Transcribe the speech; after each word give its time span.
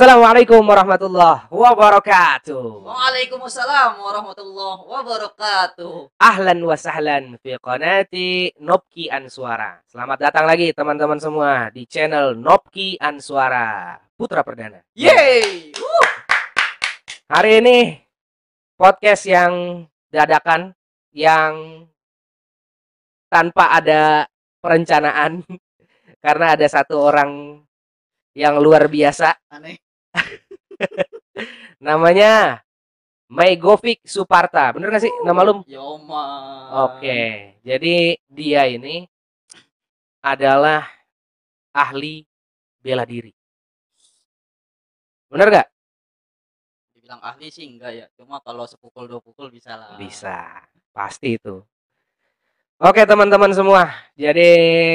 Assalamualaikum 0.00 0.64
warahmatullahi 0.64 1.52
wabarakatuh. 1.52 2.88
Waalaikumsalam 2.88 4.00
warahmatullahi 4.00 4.80
wabarakatuh. 4.88 6.16
Ahlan 6.16 6.64
wa 6.64 6.72
sahlan 6.72 7.36
fi 7.44 7.60
qanati 7.60 8.56
Nopki 8.64 9.12
Answara. 9.12 9.84
Selamat 9.84 10.24
datang 10.24 10.48
lagi 10.48 10.72
teman-teman 10.72 11.20
semua 11.20 11.68
di 11.68 11.84
channel 11.84 12.32
Nopki 12.32 12.96
Answara 12.96 14.00
Putra 14.16 14.40
Perdana. 14.40 14.80
Yeay. 14.96 15.76
Uh. 15.76 16.06
Hari 17.28 17.60
ini 17.60 18.00
podcast 18.80 19.28
yang 19.28 19.84
dadakan 20.08 20.72
yang 21.12 21.84
tanpa 23.28 23.76
ada 23.76 24.24
perencanaan 24.64 25.44
karena 26.24 26.56
ada 26.56 26.64
satu 26.72 26.96
orang 27.04 27.60
yang 28.32 28.56
luar 28.56 28.88
biasa 28.88 29.36
Aneh. 29.52 29.89
Namanya 31.80 32.60
Megovic 33.26 34.04
Suparta. 34.04 34.70
Bener 34.76 34.92
gak 34.92 35.08
sih 35.08 35.12
nama 35.24 35.40
lu? 35.42 35.64
Yoma. 35.66 36.24
Oke, 36.86 37.56
jadi 37.64 38.20
dia 38.28 38.68
ini 38.68 39.08
adalah 40.20 40.84
ahli 41.72 42.28
bela 42.78 43.08
diri. 43.08 43.32
Bener 45.32 45.48
gak? 45.48 45.68
Dibilang 46.92 47.22
ahli 47.22 47.48
sih 47.48 47.64
enggak 47.64 47.92
ya. 47.96 48.06
Cuma 48.18 48.42
kalau 48.44 48.68
sepukul 48.68 49.08
dua 49.08 49.22
pukul 49.22 49.48
bisa 49.48 49.78
lah. 49.78 49.96
Bisa, 49.96 50.68
pasti 50.92 51.40
itu. 51.40 51.64
Oke 52.80 53.04
teman-teman 53.04 53.52
semua, 53.52 53.92
jadi 54.16 54.48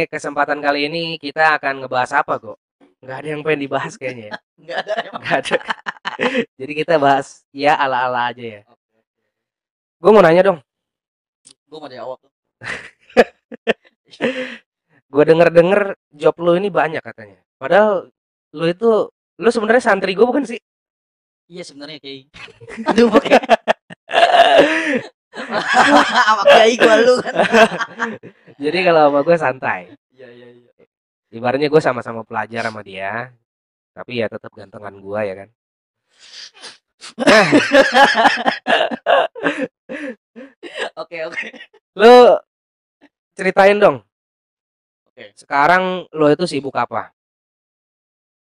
kesempatan 0.09 0.57
kali 0.57 0.89
ini 0.89 1.03
kita 1.21 1.53
akan 1.61 1.85
ngebahas 1.85 2.17
apa 2.17 2.41
kok? 2.41 2.57
Nggak 3.05 3.17
ada 3.21 3.27
yang 3.29 3.41
pengen 3.45 3.61
dibahas 3.69 3.93
kayaknya 4.01 4.33
ya. 4.33 4.33
Enggak 4.57 4.77
ada 4.81 4.93
emang. 5.05 5.21
Nggak 5.21 5.37
ada. 5.45 5.57
jadi 6.59 6.73
kita 6.73 6.93
bahas 6.97 7.45
ya 7.53 7.77
ala-ala 7.77 8.33
aja 8.33 8.41
ya. 8.41 8.61
Gue 10.01 10.09
mau 10.09 10.25
nanya 10.25 10.41
dong, 10.41 10.59
Gua 11.69 11.85
mau 11.85 11.89
jawab 11.89 12.19
gue 15.15 15.23
denger-denger 15.23 15.95
job 16.11 16.35
lu 16.43 16.57
ini 16.59 16.67
banyak 16.73 16.99
katanya. 16.99 17.39
Padahal 17.55 18.09
lu 18.51 18.65
itu, 18.67 19.07
lu 19.39 19.49
sebenarnya 19.53 19.83
santri 19.83 20.11
gue 20.17 20.25
bukan 20.25 20.43
sih? 20.43 20.59
Iya 21.45 21.63
sebenarnya 21.63 22.01
kayak 22.01 22.33
Aduh 22.89 23.07
pakai 23.13 23.37
sama 25.35 26.43
kiai 26.47 26.73
gua 26.79 26.95
lu 26.99 27.13
kan. 27.21 27.33
Jadi 28.57 28.77
kalau 28.81 29.01
sama 29.13 29.19
gue 29.21 29.37
santai. 29.37 29.81
Iya 30.15 30.27
iya 30.31 30.47
iya. 30.57 30.64
Ibaratnya 31.35 31.67
gue 31.67 31.81
sama-sama 31.83 32.23
pelajar 32.23 32.63
sama 32.71 32.79
dia, 32.79 33.35
tapi 33.91 34.23
ya 34.23 34.31
tetap 34.31 34.55
gantengan 34.55 34.95
gue 34.95 35.19
ya 35.27 35.35
kan. 35.35 35.49
Nah, 37.19 37.47
Oke 40.95 41.17
oke. 41.27 41.47
lu 41.99 42.39
ceritain 43.35 43.77
dong. 43.77 43.99
Oke. 45.11 45.35
Sekarang 45.35 46.07
lu 46.15 46.25
itu 46.31 46.47
sibuk 46.47 46.75
apa? 46.75 47.11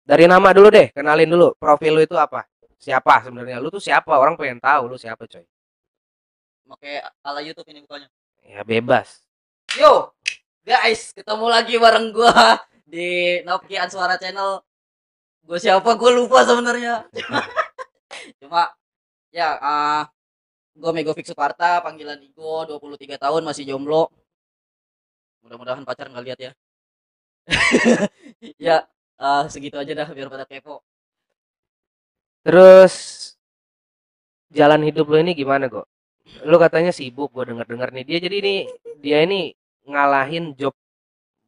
Dari 0.05 0.29
nama 0.29 0.51
dulu 0.53 0.69
deh, 0.69 0.93
kenalin 0.93 1.29
dulu. 1.29 1.57
Profil 1.57 1.97
lu 1.97 2.01
itu 2.05 2.15
apa? 2.17 2.45
Siapa 2.77 3.23
sebenarnya? 3.25 3.57
Lu 3.57 3.71
tuh 3.71 3.81
siapa? 3.81 4.13
Orang 4.13 4.35
pengen 4.37 4.59
tahu 4.61 4.91
lu 4.91 4.97
siapa, 4.99 5.25
coy. 5.25 5.45
Oke 6.69 7.01
ala 7.21 7.41
YouTube 7.41 7.69
ini 7.73 7.83
bukannya. 7.85 8.09
Ya 8.43 8.61
bebas. 8.65 9.21
Yo, 9.77 10.11
guys, 10.65 11.13
ketemu 11.13 11.45
lagi 11.49 11.75
bareng 11.77 12.13
gua 12.13 12.59
di 12.93 13.41
Nokia 13.41 13.89
Suara 13.89 14.21
Channel. 14.21 14.61
Gue 15.41 15.57
siapa? 15.57 15.97
Gue 15.97 16.13
lupa 16.13 16.45
sebenarnya. 16.45 17.09
Cuma 18.39 18.69
ya 19.33 19.57
ah 19.57 20.05
gue 20.77 20.91
Megovic 20.93 21.25
Suparta, 21.25 21.81
panggilan 21.81 22.21
Igo, 22.21 22.69
23 22.69 23.17
tahun 23.17 23.41
masih 23.41 23.65
jomblo. 23.65 24.13
Mudah-mudahan 25.41 25.81
pacar 25.81 26.13
nggak 26.13 26.25
lihat 26.25 26.39
ya. 26.39 26.51
ya, 28.71 28.77
ah, 29.19 29.43
segitu 29.51 29.75
aja 29.75 29.91
dah 29.91 30.07
biar 30.13 30.31
pada 30.31 30.45
kepo. 30.47 30.79
Terus 32.45 32.93
jalan 34.53 34.85
hidup 34.87 35.09
lu 35.09 35.17
ini 35.19 35.33
gimana 35.35 35.67
kok? 35.67 35.89
Lu 36.47 36.55
katanya 36.55 36.95
sibuk, 36.95 37.33
gua 37.35 37.43
denger-denger 37.43 37.89
nih 37.91 38.05
dia 38.07 38.17
jadi 38.23 38.35
ini 38.39 38.55
dia 39.03 39.17
ini 39.27 39.51
ngalahin 39.83 40.55
job 40.55 40.71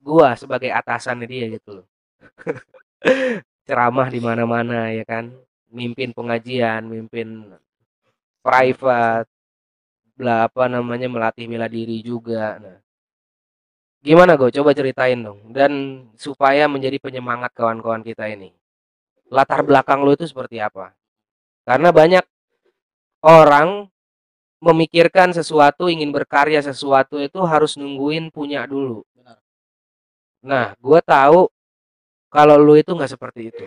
gua 0.05 0.38
sebagai 0.38 0.69
atasan 0.69 1.25
dia 1.25 1.49
gitu 1.49 1.81
loh. 1.81 1.88
Ceramah 3.67 4.07
di 4.13 4.21
mana-mana 4.21 4.93
ya 4.93 5.01
kan, 5.01 5.33
mimpin 5.73 6.13
pengajian, 6.13 6.85
mimpin 6.85 7.57
private, 8.45 9.25
bla 10.16 10.45
apa 10.45 10.69
namanya 10.69 11.09
melatih 11.09 11.49
bela 11.49 11.66
diri 11.66 12.05
juga. 12.05 12.61
Nah, 12.61 12.77
gimana 14.05 14.38
gue? 14.38 14.53
Coba 14.53 14.77
ceritain 14.77 15.17
dong. 15.17 15.49
Dan 15.49 16.05
supaya 16.13 16.69
menjadi 16.69 17.01
penyemangat 17.01 17.51
kawan-kawan 17.57 18.05
kita 18.05 18.29
ini. 18.29 18.53
Latar 19.33 19.66
belakang 19.66 20.05
lu 20.05 20.13
itu 20.13 20.29
seperti 20.29 20.61
apa? 20.61 20.93
Karena 21.66 21.89
banyak 21.89 22.22
orang 23.25 23.89
memikirkan 24.61 25.33
sesuatu, 25.33 25.89
ingin 25.89 26.13
berkarya 26.13 26.61
sesuatu 26.61 27.17
itu 27.17 27.41
harus 27.41 27.73
nungguin 27.75 28.29
punya 28.29 28.69
dulu. 28.69 29.01
Nah, 30.45 30.78
gue 30.78 31.00
tahu 31.01 31.50
kalau 32.29 32.56
lu 32.61 32.78
itu 32.78 32.94
nggak 32.94 33.17
seperti 33.17 33.50
itu. 33.50 33.66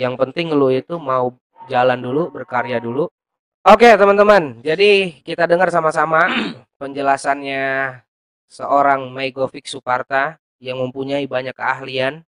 Yang 0.00 0.14
penting 0.16 0.56
lu 0.56 0.72
itu 0.72 0.96
mau 0.96 1.36
jalan 1.68 2.00
dulu, 2.00 2.32
berkarya 2.32 2.80
dulu. 2.80 3.12
Oke, 3.60 3.92
teman-teman. 3.92 4.64
Jadi 4.64 5.20
kita 5.20 5.44
dengar 5.44 5.68
sama-sama 5.68 6.24
penjelasannya 6.80 7.92
seorang 8.48 9.12
Megovic 9.12 9.68
Suparta 9.68 10.40
yang 10.64 10.80
mempunyai 10.80 11.28
banyak 11.28 11.52
keahlian 11.52 12.24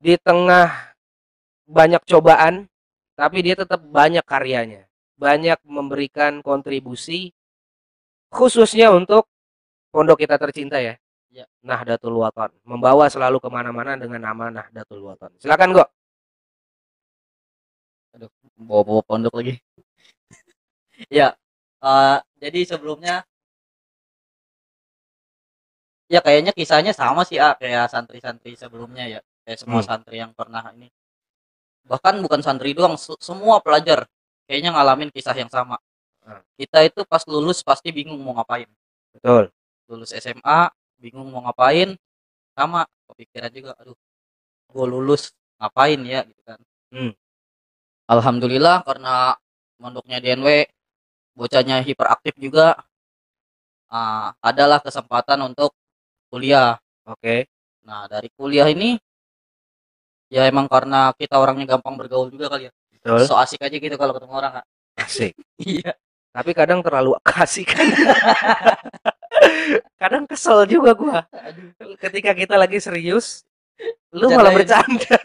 di 0.00 0.16
tengah 0.16 0.96
banyak 1.68 2.00
cobaan, 2.08 2.64
tapi 3.12 3.44
dia 3.44 3.52
tetap 3.52 3.84
banyak 3.84 4.24
karyanya, 4.24 4.88
banyak 5.20 5.60
memberikan 5.68 6.40
kontribusi 6.40 7.36
khususnya 8.32 8.88
untuk 8.94 9.28
pondok 9.92 10.24
kita 10.24 10.40
tercinta 10.40 10.80
ya. 10.80 10.96
Ya. 11.30 11.46
Nahdlatul 11.62 12.18
Wathon 12.18 12.50
membawa 12.66 13.06
selalu 13.06 13.38
ke 13.38 13.46
mana-mana 13.46 13.94
dengan 13.94 14.18
nama 14.18 14.50
Nahdlatul 14.50 14.98
Wathon. 15.06 15.30
Silakan 15.38 15.70
kok. 15.78 15.88
Bawa-bawa 18.58 19.00
pondok 19.06 19.34
lagi. 19.38 19.54
ya, 21.08 21.32
eh, 21.80 22.18
jadi 22.42 22.60
sebelumnya 22.76 23.22
ya 26.10 26.18
kayaknya 26.18 26.50
kisahnya 26.50 26.90
sama 26.90 27.22
sih 27.22 27.38
ah 27.38 27.54
kayak 27.54 27.86
santri-santri 27.86 28.58
sebelumnya 28.58 29.06
ya 29.06 29.20
kayak 29.46 29.58
semua 29.62 29.78
Hmm. 29.78 29.88
santri 29.94 30.18
yang 30.18 30.34
pernah 30.34 30.66
ini 30.74 30.90
bahkan 31.86 32.18
bukan 32.18 32.42
santri 32.42 32.74
doang 32.74 32.98
se- 32.98 33.14
semua 33.22 33.62
pelajar 33.62 34.10
kayaknya 34.50 34.74
ngalamin 34.74 35.14
kisah 35.14 35.38
yang 35.38 35.46
sama 35.46 35.78
Hmm. 36.26 36.42
kita 36.58 36.82
itu 36.82 37.06
pas 37.06 37.22
lulus 37.30 37.62
pasti 37.62 37.94
bingung 37.94 38.18
mau 38.18 38.34
ngapain 38.34 38.66
Betul. 39.14 39.54
lulus 39.86 40.10
SMA 40.10 40.74
bingung 41.00 41.32
mau 41.32 41.42
ngapain 41.48 41.96
sama 42.52 42.84
kepikiran 43.08 43.50
juga 43.50 43.72
aduh 43.80 43.96
gue 44.70 44.86
lulus 44.86 45.32
ngapain 45.58 46.00
ya 46.04 46.22
gitu 46.28 46.42
kan 46.44 46.60
Hmm. 46.90 47.14
Alhamdulillah 48.10 48.82
karena 48.82 49.38
mondoknya 49.78 50.18
DNW 50.18 50.66
bocahnya 51.38 51.78
hiperaktif 51.86 52.34
juga 52.34 52.82
ah, 53.86 54.34
adalah 54.42 54.82
kesempatan 54.82 55.38
untuk 55.46 55.70
kuliah 56.26 56.82
Oke. 57.06 57.46
nah 57.86 58.10
dari 58.10 58.26
kuliah 58.34 58.66
ini 58.66 58.98
ya 60.30 60.50
emang 60.50 60.66
karena 60.66 61.14
kita 61.14 61.38
orangnya 61.38 61.78
gampang 61.78 61.94
bergaul 61.94 62.26
juga 62.26 62.50
kali 62.50 62.66
ya 62.66 62.72
Betul. 63.00 63.22
so 63.24 63.38
asik 63.38 63.62
aja 63.62 63.76
gitu 63.78 63.94
kalau 63.94 64.12
ketemu 64.12 64.34
orang 64.34 64.52
Kak. 64.60 64.66
Asik. 65.00 65.32
iya 65.62 65.94
Tapi 66.34 66.50
kadang 66.54 66.82
terlalu 66.82 67.14
kasih 67.30 67.66
kan. 67.70 67.86
Kadang 70.00 70.24
kesel 70.28 70.64
juga 70.68 70.92
gua. 70.96 71.18
Ketika 72.00 72.32
kita 72.36 72.54
lagi 72.60 72.78
serius, 72.80 73.44
lu 74.12 74.28
malah 74.32 74.52
Bercandain. 74.52 74.96
bercanda. 74.98 75.20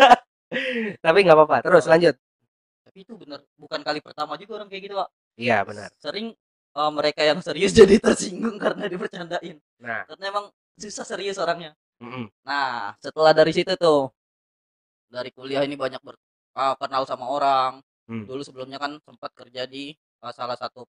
Tapi 1.05 1.17
nggak 1.25 1.37
apa-apa. 1.37 1.57
Terus 1.65 1.85
lanjut. 1.89 2.15
tapi 2.85 3.03
itu 3.03 3.17
bener 3.19 3.43
bukan 3.59 3.83
kali 3.83 3.99
pertama 3.99 4.39
juga 4.39 4.61
orang 4.61 4.71
kayak 4.71 4.83
gitu 4.87 4.95
Pak. 4.95 5.09
Iya 5.35 5.67
benar. 5.67 5.91
sering 5.99 6.31
eh, 6.79 6.91
mereka 6.95 7.27
yang 7.27 7.43
serius 7.43 7.75
jadi 7.79 7.99
tersinggung 7.99 8.55
karena 8.55 8.87
dibercandain 8.87 9.59
Nah, 9.83 10.07
karena 10.07 10.23
emang 10.31 10.45
susah 10.79 11.03
serius 11.03 11.35
orangnya 11.35 11.75
mm-mm. 11.99 12.31
Nah, 12.47 12.95
setelah 13.03 13.35
dari 13.35 13.51
situ 13.51 13.75
tuh, 13.75 14.15
dari 15.11 15.31
kuliah 15.35 15.63
ini 15.67 15.75
banyak 15.75 15.99
ber, 16.03 16.15
ah, 16.55 16.75
kenal 16.79 17.03
sama 17.07 17.27
orang. 17.27 17.79
Hmm. 18.05 18.23
Dulu 18.29 18.41
sebelumnya 18.45 18.77
kan 18.77 18.95
sempat 19.03 19.31
kerja 19.33 19.65
di 19.67 19.91
ah, 20.23 20.31
salah 20.31 20.55
satu 20.55 20.85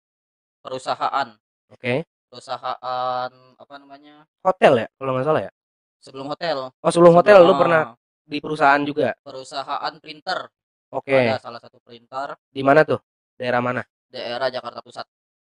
perusahaan, 0.63 1.27
oke. 1.69 1.93
Perusahaan 2.31 3.31
apa 3.59 3.73
namanya? 3.75 4.23
Hotel 4.47 4.73
ya, 4.79 4.87
kalau 4.95 5.11
nggak 5.19 5.27
salah 5.27 5.41
ya. 5.43 5.51
Sebelum 5.99 6.31
hotel. 6.31 6.71
Oh 6.71 6.89
sebelum 6.89 7.13
hotel 7.19 7.43
lu 7.43 7.53
ah, 7.53 7.59
pernah 7.59 7.81
di 8.23 8.39
perusahaan 8.39 8.79
juga. 8.87 9.11
perusahaan 9.19 9.93
printer. 9.99 10.47
Oke. 10.91 11.15
ada 11.15 11.39
salah 11.39 11.59
satu 11.63 11.79
printer 11.79 12.35
Di 12.51 12.59
mana 12.63 12.83
tuh? 12.83 12.99
Daerah 13.39 13.63
mana? 13.63 13.79
daerah 14.11 14.51
Jakarta 14.51 14.83
Pusat 14.83 15.07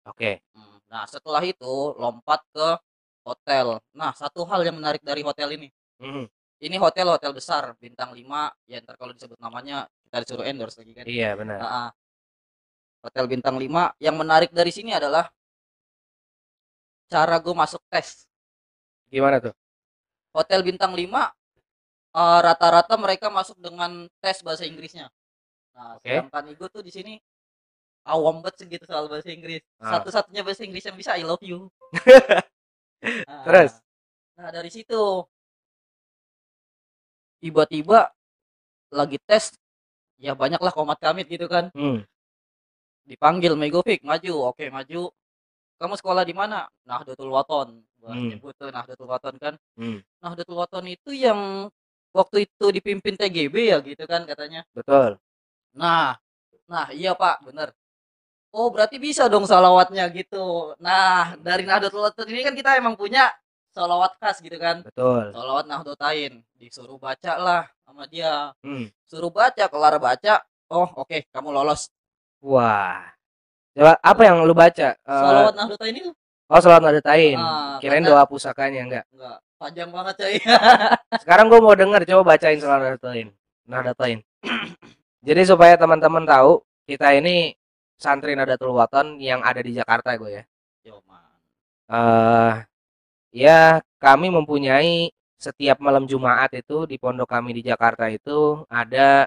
Oke. 0.07 0.39
Hmm, 0.56 0.80
nah 0.88 1.04
setelah 1.12 1.44
itu 1.44 1.92
lompat 2.00 2.39
ke 2.56 2.80
hotel 3.27 3.83
nah 3.92 4.16
satu 4.16 4.48
hal 4.48 4.63
yang 4.63 4.80
menarik 4.80 5.04
dari 5.04 5.19
hotel 5.27 5.60
ini 5.60 5.68
Mhm. 6.00 6.24
ini 6.63 6.75
hotel 6.80 7.12
hotel 7.12 7.36
besar 7.36 7.75
bintang 7.83 8.16
5 8.16 8.48
ya 8.63 8.80
ntar 8.80 8.95
kalau 8.95 9.12
disebut 9.12 9.36
namanya 9.44 9.92
kita 10.07 10.24
disuruh 10.24 10.48
endorse 10.48 10.80
lagi 10.80 10.95
kan 10.95 11.04
Iya, 11.04 11.36
benar. 11.36 11.57
Ah, 11.60 11.68
ah. 11.68 11.89
hotel 13.04 13.25
bintang 13.27 13.60
5 13.60 13.92
yang 14.00 14.16
menarik 14.16 14.56
dari 14.56 14.72
sini 14.72 14.95
adalah 14.95 15.27
cara 17.06 17.36
gue 17.40 17.54
masuk 17.54 17.81
tes 17.90 18.25
Gimana 19.10 19.38
tuh? 19.40 19.54
hotel 20.36 20.62
bintang 20.66 20.92
5 20.92 21.31
eh, 22.16 22.40
rata-rata 22.44 22.96
mereka 23.00 23.28
masuk 23.31 23.56
dengan 23.62 24.07
tes 24.19 24.42
bahasa 24.44 24.66
Inggrisnya 24.68 25.07
nah 25.75 26.00
Oke. 26.00 26.07
sedangkan 26.07 26.46
gue 26.56 26.69
tuh 26.72 26.84
di 26.84 26.92
sini 26.92 27.13
awam 28.07 28.40
banget 28.40 28.63
segitu 28.63 28.86
soal 28.88 29.10
bahasa 29.12 29.28
Inggris 29.34 29.60
Ah. 29.81 29.98
satu-satunya 30.00 30.42
bahasa 30.46 30.62
Inggris 30.63 30.86
yang 30.88 30.98
bisa 30.98 31.16
I 31.18 31.24
love 31.25 31.44
you 31.44 31.68
Nah, 33.06 33.44
Terus? 33.46 33.72
nah 34.34 34.50
dari 34.50 34.68
situ 34.74 34.98
tiba-tiba 37.40 38.10
lagi 38.90 39.22
tes 39.28 39.54
ya 40.18 40.34
banyaklah 40.34 40.72
komat 40.74 40.98
kamit 40.98 41.28
gitu 41.30 41.46
kan 41.46 41.69
Hmm. 41.75 42.01
dipanggil 43.06 43.54
Megovic 43.54 44.01
maju 44.01 44.50
oke 44.56 44.66
maju 44.74 45.12
kamu 45.75 45.94
sekolah 46.00 46.24
di 46.24 46.31
mana 46.31 46.66
Nahdlatul 46.83 47.31
Waton 47.31 47.69
Wah, 48.06 48.13
Hmm. 48.13 48.30
nyebut 48.38 48.54
tuh 48.54 48.69
Nahdlatul 48.69 49.10
Waton 49.10 49.36
kan 49.42 49.54
Hmm. 49.75 50.00
Nahdlatul 50.22 50.57
Waton 50.57 50.86
itu 50.88 51.10
yang 51.12 51.68
waktu 52.16 52.48
itu 52.48 52.66
dipimpin 52.72 53.18
TGB 53.18 53.56
ya 53.75 53.77
gitu 53.83 54.04
kan 54.07 54.24
katanya 54.24 54.63
Betul. 54.72 55.19
nah 55.75 56.16
nah 56.66 56.88
iya 56.95 57.12
pak 57.13 57.44
bener 57.44 57.75
oh 58.56 58.72
berarti 58.72 58.95
bisa 58.98 59.27
dong 59.27 59.44
salawatnya 59.44 60.07
gitu 60.16 60.74
nah 60.80 61.36
dari 61.42 61.68
Nahdlatul 61.68 62.06
Waton 62.07 62.30
ini 62.31 62.42
kan 62.45 62.56
kita 62.56 62.77
emang 62.80 62.95
punya 62.95 63.30
salawat 63.75 64.16
khas 64.22 64.39
gitu 64.39 64.56
kan 64.56 64.80
Betul. 64.88 65.36
salawat 65.36 65.66
Nahdlatain 65.68 66.39
disuruh 66.56 66.95
baca 66.95 67.33
lah 67.36 67.63
sama 67.83 68.07
dia 68.07 68.56
Hmm. 68.63 68.88
suruh 69.04 69.33
baca 69.33 69.68
kelar 69.68 70.00
baca 70.00 70.39
oh 70.72 70.88
oke 70.95 71.27
kamu 71.36 71.50
lolos 71.51 71.92
Wah. 72.39 73.14
Coba 73.75 74.00
apa 74.00 74.22
yang 74.24 74.48
lu 74.48 74.56
baca? 74.56 74.95
Eh, 74.95 75.04
salawat 75.04 75.54
Nahdlatain 75.60 75.95
itu 76.00 76.12
oh, 76.48 76.60
salawat 76.63 76.83
nadatain. 76.88 77.36
Ah, 77.36 77.75
Kirain 77.83 78.06
doa 78.07 78.24
pusakanya 78.24 78.81
enggak. 78.88 79.06
enggak 79.12 79.38
panjang 79.56 79.89
banget 79.89 80.16
coy 80.19 80.36
Sekarang 81.24 81.48
gue 81.48 81.60
mau 81.63 81.75
denger 81.75 82.01
coba 82.07 82.36
bacain 82.36 82.60
salawat 82.60 82.95
nadatain. 82.95 83.27
Nadatain. 83.68 84.19
Jadi 85.27 85.42
supaya 85.44 85.75
teman-teman 85.75 86.24
tahu, 86.24 86.62
kita 86.86 87.18
ini 87.18 87.51
santri 87.98 88.38
Nadatul 88.38 88.75
Waton 88.77 89.18
yang 89.18 89.42
ada 89.42 89.57
di 89.60 89.74
Jakarta 89.74 90.13
gue 90.16 90.31
ya. 90.39 90.44
Yo, 90.86 91.01
man. 91.10 91.24
eh 91.89 92.54
ya 93.33 93.81
kami 93.98 94.30
mempunyai 94.30 95.10
setiap 95.36 95.81
malam 95.81 96.06
Jumat 96.06 96.54
itu 96.54 96.86
di 96.86 96.95
pondok 97.01 97.27
kami 97.27 97.57
di 97.57 97.62
Jakarta 97.66 98.06
itu 98.07 98.63
ada 98.69 99.25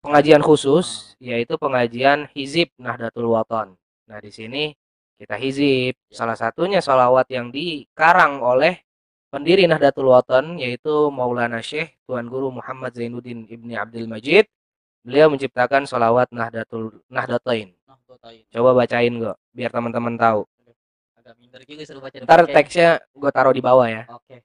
pengajian 0.00 0.40
khusus 0.40 1.14
yaitu 1.20 1.60
pengajian 1.60 2.26
hizib 2.32 2.72
Nahdlatul 2.80 3.28
Waton. 3.30 3.76
Nah 4.08 4.18
di 4.18 4.32
sini 4.32 4.72
kita 5.20 5.36
hizib 5.36 5.94
salah 6.08 6.36
satunya 6.36 6.80
sholawat 6.80 7.28
yang 7.28 7.52
dikarang 7.52 8.40
oleh 8.40 8.80
pendiri 9.28 9.68
Nahdlatul 9.68 10.08
Waton 10.08 10.56
yaitu 10.58 11.12
Maulana 11.12 11.60
Syekh 11.60 12.00
Tuan 12.08 12.26
Guru 12.26 12.50
Muhammad 12.50 12.96
Zainuddin 12.96 13.44
Ibni 13.46 13.76
Abdul 13.76 14.08
Majid. 14.08 14.48
Beliau 15.00 15.32
menciptakan 15.32 15.88
sholawat 15.88 16.28
Nahdlatul 16.32 17.00
Nahdlatain. 17.08 17.72
Coba 18.52 18.74
bacain 18.76 19.16
kok 19.16 19.38
biar 19.54 19.72
teman-teman 19.72 20.18
tahu. 20.18 20.44
Ntar 22.26 22.42
teksnya 22.50 22.98
gue 23.14 23.30
taruh 23.30 23.54
di 23.54 23.62
bawah 23.62 23.86
ya. 23.86 24.02
Oke. 24.10 24.42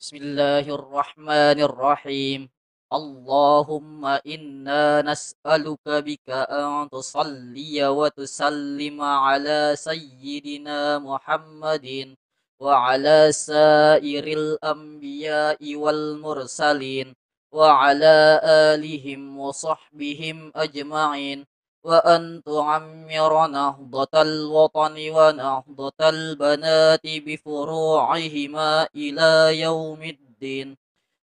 Bismillahirrahmanirrahim. 0.00 2.48
اللهم 2.92 4.02
إنا 4.06 5.02
نسألك 5.02 5.86
بك 5.86 6.28
أن 6.30 6.90
تصلي 6.90 7.86
وتسلم 7.86 8.98
على 9.02 9.72
سيدنا 9.78 10.98
محمد 10.98 12.16
وعلى 12.60 13.32
سائر 13.32 14.24
الأنبياء 14.26 15.76
والمرسلين 15.76 17.14
وعلى 17.52 18.40
آلهم 18.44 19.38
وصحبهم 19.38 20.52
أجمعين 20.56 21.46
وأن 21.84 22.42
تعمر 22.42 23.46
نهضة 23.46 24.14
الوطن 24.22 24.96
ونهضة 25.10 26.00
البنات 26.00 27.06
بفروعهما 27.06 28.88
إلى 28.94 29.60
يوم 29.60 30.02
الدين 30.02 30.76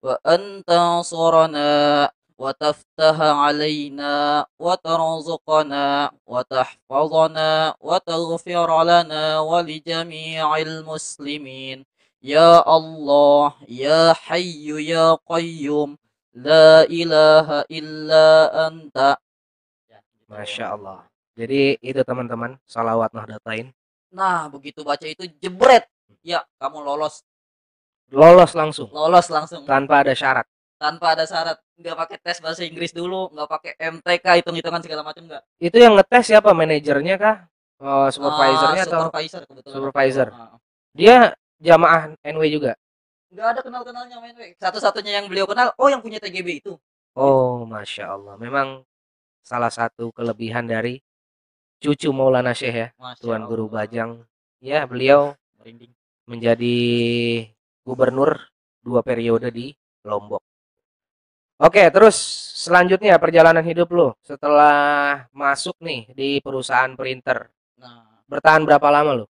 وأن 0.02 0.64
تنصرنا 0.66 1.70
وتفتح 2.38 3.16
علينا 3.20 4.46
وترزقنا 4.58 6.10
وتحفظنا 6.26 7.50
وتغفر 7.80 8.68
لنا 8.84 9.40
ولجميع 9.40 10.56
المسلمين 10.56 11.84
يا 12.22 12.76
الله 12.76 13.54
يا 13.68 14.12
حي 14.12 14.66
يا 14.92 15.18
قيوم 15.26 15.98
لا 16.34 16.84
إله 16.84 17.64
إلا 17.70 18.26
أنت 18.68 19.16
Masya 20.26 20.74
Allah. 20.74 21.06
Jadi 21.38 21.78
itu 21.78 22.02
teman-teman 22.02 22.58
salawat 22.66 23.14
Nahdlatain 23.14 23.70
Nah, 24.10 24.50
begitu 24.50 24.82
baca 24.82 25.06
itu 25.06 25.22
jebret. 25.38 25.86
Ya, 26.26 26.42
kamu 26.58 26.82
lolos. 26.82 27.22
lolos 28.11 28.51
langsung 28.53 28.87
Lolos 28.91 29.27
langsung 29.31 29.63
tanpa 29.63 30.03
ada 30.03 30.11
syarat. 30.11 30.45
tanpa 30.75 31.13
ada 31.15 31.23
syarat. 31.23 31.57
Nggak 31.77 31.95
pakai 31.97 32.17
tes 32.21 32.37
bahasa 32.41 32.61
Inggris 32.61 32.91
dulu, 32.91 33.29
nggak 33.31 33.49
pakai 33.49 33.71
MTK 33.79 34.25
hitung-hitungan 34.41 34.81
segala 34.81 35.01
macam 35.01 35.23
nggak. 35.25 35.43
Itu 35.57 35.77
yang 35.77 35.93
ngetes 35.97 36.25
siapa? 36.29 36.51
Manajernya 36.51 37.15
kah? 37.17 37.37
Oh, 37.81 38.05
supervisornya 38.09 38.83
Ah, 38.83 38.89
atau 38.89 38.99
supervisor 39.09 39.41
kebetulan. 39.49 39.73
Supervisor. 39.73 40.27
Ah. 40.29 40.57
dia 40.93 41.15
jamaah 41.57 42.13
NW 42.21 42.43
juga? 42.51 42.73
Nggak 43.31 43.47
ada 43.47 43.59
kenal-kenalnya 43.63 44.17
we. 44.21 44.53
Satu-satunya 44.59 45.21
yang 45.21 45.25
beliau 45.31 45.45
kenal, 45.49 45.71
oh 45.77 45.87
yang 45.89 46.01
punya 46.03 46.19
TGB 46.19 46.61
itu. 46.65 46.73
Oh, 47.13 47.63
masya 47.65 48.13
Allah. 48.13 48.35
Memang 48.37 48.83
salah 49.41 49.69
satu 49.73 50.09
kelebihan 50.13 50.65
dari 50.65 51.01
cucu 51.81 52.09
Maulana 52.13 52.53
Syekh 52.53 52.75
ya, 52.75 52.87
Masya 52.97 53.21
Tuan 53.21 53.41
Guru 53.49 53.65
Allah. 53.69 53.73
Bajang. 53.85 54.11
Ya, 54.61 54.85
beliau 54.85 55.33
Merinding. 55.57 55.93
menjadi 56.29 56.77
gubernur 57.81 58.37
dua 58.81 59.01
periode 59.01 59.49
di 59.49 59.73
Lombok. 60.05 60.41
Oke, 61.61 61.93
terus 61.93 62.17
selanjutnya 62.57 63.21
perjalanan 63.21 63.61
hidup 63.61 63.93
lo 63.93 64.17
setelah 64.25 65.25
masuk 65.29 65.77
nih 65.77 66.09
di 66.17 66.29
perusahaan 66.41 66.89
printer. 66.97 67.53
Nah, 67.77 68.25
Bertahan 68.25 68.65
berapa 68.65 68.87
lama 68.89 69.21
lo? 69.21 69.25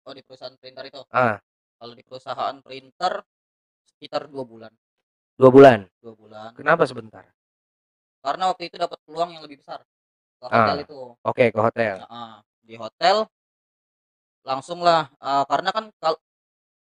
oh 0.00 0.14
di 0.16 0.24
perusahaan 0.26 0.56
printer 0.58 0.90
itu. 0.90 0.98
Ah. 1.14 1.38
Kalau 1.78 1.94
di 1.94 2.02
perusahaan 2.02 2.56
printer 2.58 3.22
sekitar 3.86 4.26
dua 4.26 4.42
bulan. 4.42 4.72
Dua 5.38 5.50
bulan. 5.54 5.78
Dua 6.02 6.14
bulan. 6.18 6.50
Kenapa 6.58 6.82
sebentar? 6.90 7.22
Karena 8.20 8.50
waktu 8.50 8.66
itu 8.66 8.76
dapat 8.76 8.98
peluang 9.06 9.30
yang 9.38 9.42
lebih 9.46 9.62
besar. 9.62 9.80
Ke 10.40 10.46
Ah. 10.50 10.66
hotel 10.66 10.76
itu. 10.82 10.98
Oke, 11.22 11.44
ke 11.54 11.60
hotel. 11.62 11.94
Nah, 12.02 12.10
ah, 12.10 12.36
di 12.66 12.74
hotel 12.74 13.28
langsung 14.42 14.80
lah 14.82 15.06
ah, 15.22 15.44
karena 15.46 15.70
kan 15.70 15.84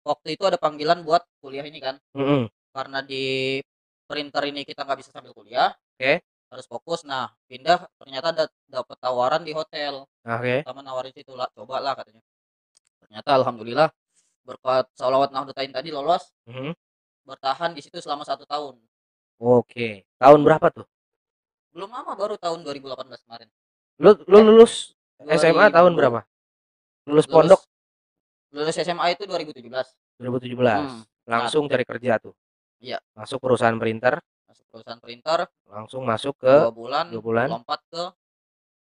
waktu 0.03 0.35
itu 0.35 0.43
ada 0.45 0.57
panggilan 0.57 1.03
buat 1.03 1.23
kuliah 1.39 1.63
ini 1.63 1.79
kan 1.79 1.97
Mm-mm. 2.15 2.49
karena 2.73 2.99
di 3.01 3.59
printer 4.05 4.43
ini 4.47 4.65
kita 4.65 4.83
nggak 4.83 4.99
bisa 4.99 5.11
sambil 5.11 5.31
kuliah 5.31 5.71
Oke. 5.97 6.25
harus 6.51 6.67
fokus 6.67 7.05
nah 7.05 7.31
pindah 7.47 7.85
ternyata 7.97 8.27
ada 8.33 8.45
dapat 8.67 8.97
tawaran 8.99 9.43
di 9.43 9.53
hotel 9.53 10.07
Oke. 10.21 10.65
sama 10.65 10.81
nawarin 10.81 11.13
situ 11.13 11.33
lah 11.33 11.47
coba 11.53 11.79
lah 11.79 11.95
katanya 11.95 12.23
ternyata 12.99 13.31
alhamdulillah 13.35 13.89
berkat 14.43 14.89
salawat 14.95 15.31
nahdlatain 15.31 15.71
tadi 15.71 15.91
lolos 15.91 16.33
Mhm. 16.49 16.73
bertahan 17.23 17.71
di 17.71 17.81
situ 17.81 17.99
selama 17.99 18.25
satu 18.25 18.43
tahun 18.45 18.81
Oke. 19.39 20.05
Tahun 20.17 20.41
berapa 20.41 20.69
tuh? 20.69 20.85
belum 21.71 21.87
lama 21.89 22.13
baru 22.13 22.35
tahun 22.35 22.61
2018 22.61 23.23
kemarin 23.25 23.49
Lu 24.01 24.11
lu 24.27 24.39
lulus 24.43 24.97
SMA 25.21 25.69
tahun 25.69 25.93
2000. 25.93 25.99
berapa? 26.01 26.21
Lulus 27.07 27.25
Lulus- 27.25 27.29
pondok 27.29 27.61
lulus 28.51 28.77
SMA 28.77 29.15
itu 29.15 29.25
2017 29.25 29.67
2017. 30.19 30.57
Hmm. 30.59 31.03
Langsung 31.25 31.65
cari 31.67 31.85
kerja 31.85 32.19
tuh. 32.19 32.35
Iya. 32.81 32.99
Masuk 33.15 33.39
perusahaan 33.39 33.77
printer, 33.77 34.19
masuk 34.45 34.65
perusahaan 34.69 34.99
printer 34.99 35.47
langsung 35.65 36.03
masuk 36.03 36.35
ke 36.37 36.51
dua 36.51 36.73
bulan, 36.73 37.05
dua 37.09 37.23
bulan. 37.23 37.47
lompat 37.49 37.81
ke 37.87 38.03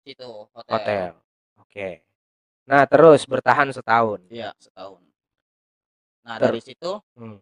situ 0.01 0.23
hotel. 0.53 0.71
hotel. 0.71 1.11
Oke. 1.59 2.01
Nah, 2.63 2.83
terus 2.83 3.23
bertahan 3.23 3.71
setahun. 3.71 4.23
Iya, 4.27 4.51
setahun. 4.57 4.99
Nah, 6.23 6.35
Ter- 6.35 6.51
dari 6.51 6.59
situ 6.59 6.91
Hmm. 7.13 7.39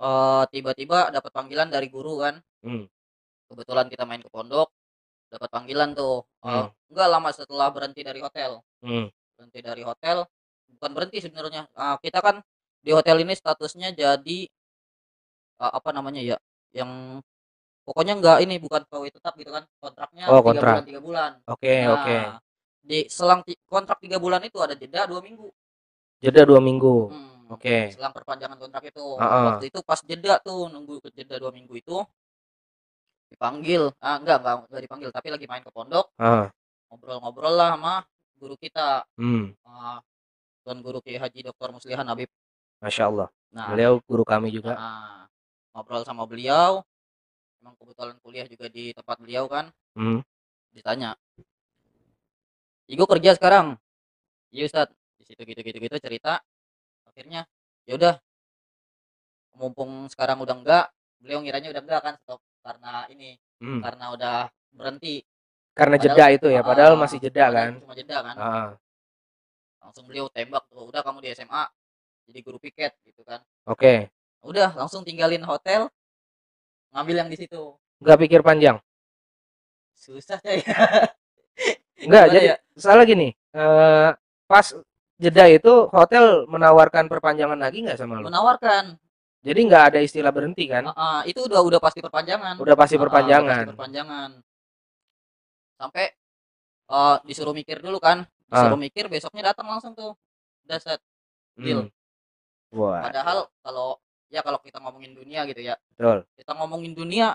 eh, 0.00 0.44
tiba-tiba 0.48 1.10
dapat 1.10 1.30
panggilan 1.30 1.68
dari 1.68 1.86
guru 1.86 2.20
kan. 2.20 2.38
Hmm. 2.60 2.84
kebetulan 3.46 3.90
kita 3.90 4.06
main 4.06 4.22
ke 4.22 4.30
pondok 4.30 4.70
dapat 5.26 5.50
panggilan 5.50 5.90
tuh 5.90 6.22
Hmm. 6.38 6.70
nggak 6.86 7.08
lama 7.10 7.34
setelah 7.34 7.66
berhenti 7.70 8.06
dari 8.06 8.22
hotel 8.22 8.62
Hmm. 8.78 9.10
berhenti 9.34 9.58
dari 9.58 9.82
hotel 9.82 10.22
bukan 10.78 10.90
berhenti 10.96 11.18
sebenarnya 11.24 11.62
Ah, 11.76 11.96
kita 12.04 12.18
kan 12.26 12.36
di 12.84 12.90
hotel 12.96 13.16
ini 13.24 13.34
statusnya 13.36 13.88
jadi 13.92 14.38
ah, 15.62 15.72
apa 15.78 15.90
namanya 15.96 16.20
ya 16.22 16.36
yang 16.74 17.20
pokoknya 17.86 18.14
nggak 18.20 18.38
ini 18.46 18.54
bukan 18.62 18.82
pegawai 18.86 19.10
tetap 19.16 19.32
gitu 19.40 19.50
kan 19.56 19.64
kontraknya 19.82 20.24
Oh, 20.30 20.40
tiga 20.40 20.44
kontrak. 20.46 20.74
bulan 20.74 20.84
tiga 20.88 21.00
bulan 21.02 21.32
Oke, 21.50 21.72
Nah, 21.84 21.94
oke. 21.96 22.16
di 22.90 22.98
selang 23.16 23.40
kontrak 23.68 23.98
tiga 24.04 24.18
bulan 24.20 24.40
itu 24.44 24.58
ada 24.64 24.74
jeda 24.76 25.04
dua 25.10 25.20
minggu 25.24 25.48
Jeda 26.20 26.42
dua 26.44 26.60
minggu. 26.60 27.08
Hmm, 27.10 27.48
Oke. 27.54 27.76
selang 27.96 28.12
perpanjangan 28.16 28.58
kontrak 28.60 28.84
itu 28.92 29.02
Ah-ah. 29.18 29.44
waktu 29.50 29.64
itu 29.72 29.78
pas 29.82 30.00
jeda 30.04 30.34
tuh 30.46 30.68
nunggu 30.72 31.00
ke 31.04 31.08
jeda 31.16 31.36
dua 31.42 31.50
minggu 31.50 31.74
itu 31.80 31.96
dipanggil 33.30 33.82
ah 34.02 34.16
enggak 34.20 34.36
enggak 34.42 34.54
enggak 34.68 34.82
dipanggil 34.84 35.10
tapi 35.14 35.28
lagi 35.34 35.46
main 35.50 35.62
ke 35.66 35.70
pondok 35.70 36.06
ngobrol-ngobrol 36.90 37.54
lah 37.54 37.68
sama 37.78 37.94
guru 38.40 38.54
kita 38.58 39.06
Hmm. 39.18 39.54
ah, 39.68 39.98
Tuan 40.70 40.86
Guru 40.86 41.02
Kiai 41.02 41.18
Haji 41.18 41.42
Dr. 41.42 41.74
Muslihan 41.74 42.06
Habib 42.06 42.30
Masya 42.78 43.10
Allah. 43.10 43.26
nah 43.50 43.74
Beliau 43.74 43.98
guru 44.00 44.22
kami 44.22 44.54
juga. 44.54 44.78
ah, 44.78 45.26
ngobrol 45.74 46.06
sama 46.06 46.22
beliau 46.22 46.86
emang 47.58 47.74
kebetulan 47.74 48.14
kuliah 48.22 48.46
juga 48.46 48.70
di 48.70 48.94
tempat 48.94 49.18
beliau 49.18 49.50
kan 49.50 49.66
Hmm. 49.98 50.22
ditanya 50.70 51.18
Igo 52.86 53.02
kerja 53.04 53.34
sekarang 53.34 53.74
iya 54.48 54.70
Ustad 54.70 54.94
di 55.18 55.26
situ 55.26 55.42
gitu 55.42 55.58
gitu 55.58 55.78
gitu 55.80 55.96
cerita 55.98 56.38
akhirnya 57.02 57.50
ya 57.82 57.98
udah 57.98 58.14
mumpung 59.54 60.06
sekarang 60.06 60.38
udah 60.38 60.54
enggak 60.54 60.86
beliau 61.18 61.42
ngiranya 61.42 61.74
udah 61.74 61.82
enggak 61.82 62.00
kan 62.00 62.14
stop 62.22 62.38
karena 62.62 63.10
ini 63.10 63.34
Hmm. 63.58 63.82
karena 63.82 64.14
udah 64.14 64.36
berhenti 64.70 65.26
Karena 65.70 65.96
Padahal- 65.96 66.16
jeda 66.18 66.26
itu 66.30 66.46
ya, 66.50 66.60
padahal 66.62 66.94
Ah, 66.94 67.00
masih 67.00 67.18
jeda 67.18 67.46
kan. 67.50 67.70
cuma 67.78 67.94
jeda 67.94 68.16
kan 68.20 68.36
Ah. 68.36 68.70
Langsung 69.90 70.06
beliau 70.06 70.30
tembak 70.30 70.62
tuh 70.70 70.86
udah 70.86 71.02
kamu 71.02 71.18
di 71.26 71.28
SMA 71.34 71.66
jadi 72.30 72.38
guru 72.46 72.62
piket 72.62 72.94
gitu 73.02 73.26
kan 73.26 73.42
Oke. 73.66 74.06
udah 74.46 74.70
langsung 74.78 75.02
tinggalin 75.02 75.42
hotel 75.42 75.90
ngambil 76.94 77.26
yang 77.26 77.30
di 77.30 77.34
situ 77.42 77.74
Nggak 77.98 78.18
pikir 78.22 78.40
panjang. 78.46 78.78
susah 79.98 80.38
ya 80.46 80.62
Enggak, 82.00 82.24
Gimana 82.30 82.32
jadi 82.32 82.46
ya? 82.54 82.56
salah 82.78 83.04
gini. 83.04 83.28
eh 83.34 84.10
pas 84.46 84.66
jeda 85.20 85.44
itu 85.50 85.90
hotel 85.92 86.46
menawarkan 86.46 87.10
perpanjangan 87.10 87.58
lagi 87.60 87.82
nggak 87.84 87.98
sama 87.98 88.22
lu? 88.22 88.30
menawarkan 88.30 88.94
Jadi 89.42 89.60
nggak 89.68 89.84
ada 89.92 89.98
istilah 90.04 90.30
berhenti 90.30 90.68
kan? 90.70 90.86
Ah, 90.86 90.94
ah, 90.96 91.20
itu 91.26 91.40
udah 91.44 91.60
udah 91.64 91.80
pasti 91.82 91.98
perpanjangan 92.04 92.60
Udah 92.62 92.76
pasti 92.78 92.94
perpanjangan. 92.94 93.44
udah 93.44 93.66
pasti 93.66 93.72
perpanjangan 93.74 94.30
sampai 95.80 96.04
eh, 96.92 97.16
disuruh 97.28 97.52
mikir 97.56 97.80
dulu 97.84 97.98
kan 98.00 98.24
disuruh 98.50 98.80
mikir 98.80 99.06
besoknya 99.06 99.54
datang 99.54 99.70
langsung 99.70 99.94
tuh 99.94 100.18
udah 100.66 100.78
set 100.82 101.00
deal. 101.54 101.86
Hmm. 101.86 101.90
Wah, 102.70 103.02
padahal 103.06 103.50
kalau 103.62 103.98
ya 104.30 104.40
kalau 104.46 104.62
kita 104.62 104.78
ngomongin 104.78 105.12
dunia 105.18 105.42
gitu 105.50 105.58
ya 105.58 105.74
betul. 105.98 106.22
kita 106.38 106.54
ngomongin 106.54 106.94
dunia 106.94 107.34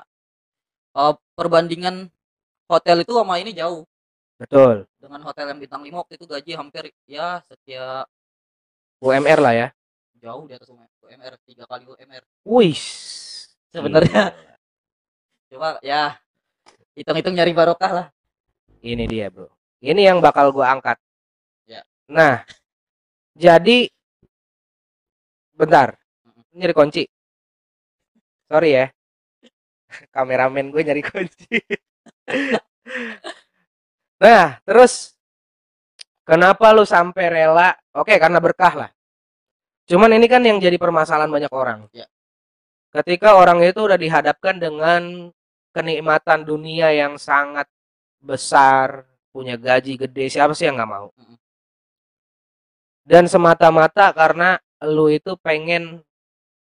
eh, 0.95 1.13
perbandingan 1.35 2.07
hotel 2.71 3.03
itu 3.03 3.11
sama 3.11 3.35
ini 3.37 3.51
jauh 3.51 3.83
Betul. 4.35 4.83
dengan 4.99 5.23
hotel 5.23 5.51
yang 5.51 5.59
bintang 5.59 5.83
5 5.83 5.91
waktu 5.95 6.13
itu 6.19 6.25
gaji 6.27 6.51
hampir 6.59 6.83
ya 7.07 7.39
setiap 7.47 8.07
UMR 8.99 9.39
lah 9.39 9.53
ya. 9.55 9.67
jauh 10.19 10.43
di 10.47 10.55
atas 10.55 10.71
UMR 11.03 11.35
tiga 11.43 11.63
kali 11.67 11.83
UMR 11.87 12.23
Wih. 12.47 12.79
Sebenarnya. 13.71 14.31
coba 15.51 15.79
ya 15.83 16.15
hitung-hitung 16.95 17.35
nyari 17.35 17.51
barokah 17.51 17.91
lah 17.91 18.07
Ini 18.85 19.09
dia, 19.09 19.33
Bro. 19.33 19.49
Ini 19.81 20.13
yang 20.13 20.21
bakal 20.21 20.53
gua 20.53 20.77
angkat. 20.77 21.01
Nah, 22.05 22.45
jadi 23.33 23.89
bentar. 25.57 25.97
Nyari 26.55 26.73
kunci. 26.77 27.03
Sorry 28.45 28.69
ya. 28.77 28.85
Kameramen 30.15 30.69
gue 30.69 30.81
nyari 30.85 31.01
kunci. 31.01 31.57
nah, 34.23 34.61
terus 34.63 35.17
kenapa 36.23 36.69
lu 36.71 36.85
sampai 36.85 37.25
rela? 37.27 37.73
Oke, 37.97 38.15
karena 38.21 38.37
berkah 38.37 38.73
lah. 38.85 38.89
Cuman 39.85 40.17
ini 40.17 40.25
kan 40.25 40.41
yang 40.41 40.57
jadi 40.57 40.77
permasalahan 40.81 41.29
banyak 41.29 41.53
orang. 41.53 41.85
Ya. 41.93 42.09
Ketika 42.89 43.37
orang 43.37 43.61
itu 43.61 43.85
udah 43.85 43.99
dihadapkan 43.99 44.57
dengan 44.57 45.29
kenikmatan 45.75 46.47
dunia 46.47 46.89
yang 46.95 47.19
sangat 47.19 47.67
besar, 48.23 49.03
punya 49.29 49.59
gaji 49.59 49.99
gede, 49.99 50.31
siapa 50.31 50.55
sih 50.55 50.65
yang 50.65 50.79
nggak 50.79 50.89
mau? 50.89 51.11
Mm-mm. 51.19 51.44
Dan 53.05 53.29
semata-mata 53.29 54.09
karena 54.11 54.57
lu 54.81 55.13
itu 55.13 55.37
pengen 55.39 56.01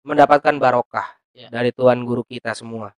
mendapatkan 0.08 0.56
barokah 0.58 1.20
Ya. 1.32 1.48
dari 1.48 1.72
Tuhan 1.72 2.04
guru 2.04 2.28
kita 2.28 2.52
semua. 2.52 2.92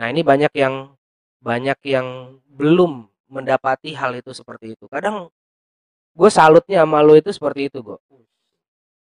Nah, 0.00 0.08
ini 0.08 0.24
banyak 0.24 0.52
yang 0.56 0.96
banyak 1.44 1.76
yang 1.84 2.36
belum 2.48 3.04
mendapati 3.28 3.92
hal 3.92 4.16
itu 4.16 4.32
seperti 4.32 4.72
itu. 4.72 4.88
Kadang 4.88 5.28
gue 6.16 6.30
salutnya 6.32 6.80
sama 6.84 7.04
lu 7.04 7.12
itu 7.12 7.28
seperti 7.32 7.68
itu, 7.68 7.84
gue. 7.84 7.98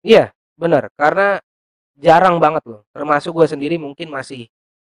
Iya, 0.05 0.29
bener. 0.53 0.93
Karena 0.93 1.41
jarang 1.97 2.37
banget 2.37 2.63
loh. 2.69 2.81
Termasuk 2.93 3.33
gue 3.33 3.47
sendiri 3.49 3.81
mungkin 3.81 4.13
masih 4.13 4.45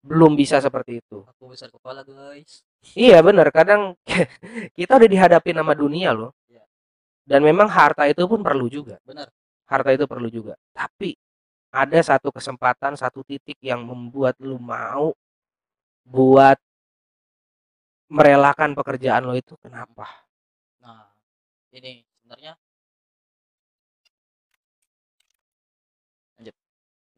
belum 0.03 0.33
bisa 0.35 0.59
seperti 0.59 1.00
itu. 1.00 1.21
aku 1.23 1.53
besar 1.53 1.69
kepala 1.69 2.01
guys 2.01 2.65
Iya 2.97 3.21
bener, 3.21 3.53
kadang 3.53 3.93
kita 4.77 4.97
udah 4.97 5.09
dihadapin 5.09 5.55
sama 5.55 5.77
dunia 5.77 6.09
loh. 6.11 6.33
Dan 7.31 7.41
memang 7.47 7.71
harta 7.71 8.03
itu 8.11 8.27
pun 8.27 8.43
perlu 8.43 8.67
juga. 8.67 9.00
bener 9.07 9.31
Harta 9.71 9.89
itu 9.95 10.03
perlu 10.03 10.27
juga. 10.27 10.59
Tapi 10.75 11.15
ada 11.71 12.00
satu 12.03 12.27
kesempatan, 12.35 13.00
satu 13.00 13.23
titik 13.23 13.55
yang 13.63 13.88
membuat 13.88 14.35
lu 14.43 14.59
mau 14.59 15.15
buat 16.03 16.59
merelakan 18.11 18.75
pekerjaan 18.75 19.23
lo 19.23 19.33
itu. 19.39 19.55
Kenapa? 19.63 20.05
nah 20.81 21.13
ini 21.77 22.01
sebenarnya 22.17 22.57
lanjut 26.38 26.55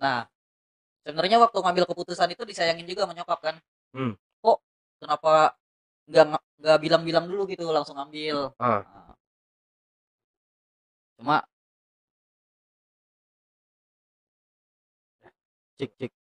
nah 0.01 0.20
sebenarnya 1.05 1.38
waktu 1.43 1.58
ngambil 1.63 1.86
keputusan 1.91 2.29
itu 2.36 2.43
disayangin 2.50 2.88
juga 2.89 3.03
menyokap 3.10 3.39
kan 3.39 3.55
Hmm. 3.93 4.17
kok 4.41 4.58
kenapa 4.98 5.53
nggak 6.10 6.25
nggak 6.60 6.77
bilang-bilang 6.84 7.25
dulu 7.29 7.46
gitu 7.46 7.70
langsung 7.70 7.96
ambil 8.01 8.51
Ah. 8.58 8.82
Nah, 8.84 9.13
cuma 11.24 11.39
cek 15.80 15.92
cek 15.96 16.12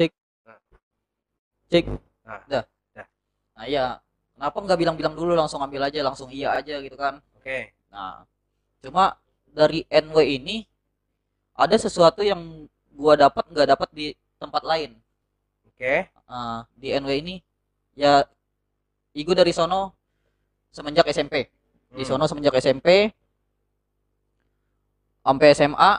cek 0.00 0.12
Nah. 0.48 0.58
cek 1.68 1.84
Nah. 2.24 2.40
dah 2.48 2.64
Dah. 2.96 3.06
nah 3.52 3.64
iya 3.68 3.84
kenapa 4.32 4.56
nggak 4.64 4.78
bilang-bilang 4.80 5.12
dulu 5.12 5.36
langsung 5.36 5.60
ambil 5.60 5.84
aja 5.92 6.00
langsung 6.00 6.32
iya 6.32 6.56
aja 6.56 6.80
gitu 6.80 6.96
kan 6.96 7.20
Oke. 7.36 7.76
Nah, 7.92 8.24
cuma 8.80 9.20
dari 9.52 9.84
NW 9.92 10.40
ini 10.40 10.64
ada 11.52 11.76
sesuatu 11.76 12.24
yang 12.24 12.64
gua 12.96 13.12
dapat 13.18 13.44
nggak 13.52 13.68
dapat 13.76 13.88
di 13.92 14.06
tempat 14.40 14.62
lain. 14.64 14.94
Oke. 15.68 16.06
Ah, 16.24 16.64
di 16.78 16.94
NW 16.96 17.10
ini 17.20 17.34
ya 17.92 18.24
Igu 19.12 19.34
dari 19.36 19.50
sono 19.52 19.92
semenjak 20.72 21.10
SMP. 21.12 21.50
Di 21.92 22.06
Hmm. 22.06 22.08
sono 22.08 22.24
semenjak 22.30 22.54
SMP 22.62 23.10
sampai 25.22 25.54
SMA. 25.54 25.92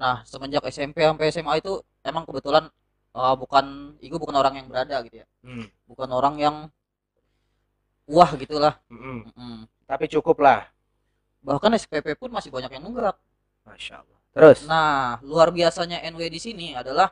Nah, 0.00 0.24
semenjak 0.24 0.64
SMP 0.72 1.04
sampai 1.04 1.28
SMA 1.28 1.54
itu 1.60 1.80
emang 2.02 2.24
kebetulan 2.24 2.68
ah, 3.12 3.36
bukan 3.36 3.96
Igu 4.00 4.16
bukan 4.16 4.36
orang 4.36 4.56
yang 4.56 4.66
berada 4.66 5.00
gitu 5.04 5.20
ya. 5.22 5.26
Hmm. 5.44 5.68
Bukan 5.84 6.08
orang 6.10 6.34
yang 6.40 6.56
wah 8.10 8.30
gitulah. 8.34 8.80
Mm-mm. 8.90 9.30
Mm-mm. 9.30 9.56
Tapi 9.86 10.04
cukup 10.10 10.40
lah. 10.42 10.66
Bahkan 11.44 11.76
SPP 11.78 12.16
pun 12.18 12.32
masih 12.32 12.50
banyak 12.52 12.70
yang 12.72 12.82
nunggak. 12.84 13.16
Masya 13.64 14.02
Allah. 14.02 14.18
Terus. 14.30 14.58
Nah, 14.66 15.18
luar 15.26 15.50
biasanya 15.50 16.02
NW 16.06 16.30
di 16.30 16.40
sini 16.40 16.66
adalah 16.74 17.10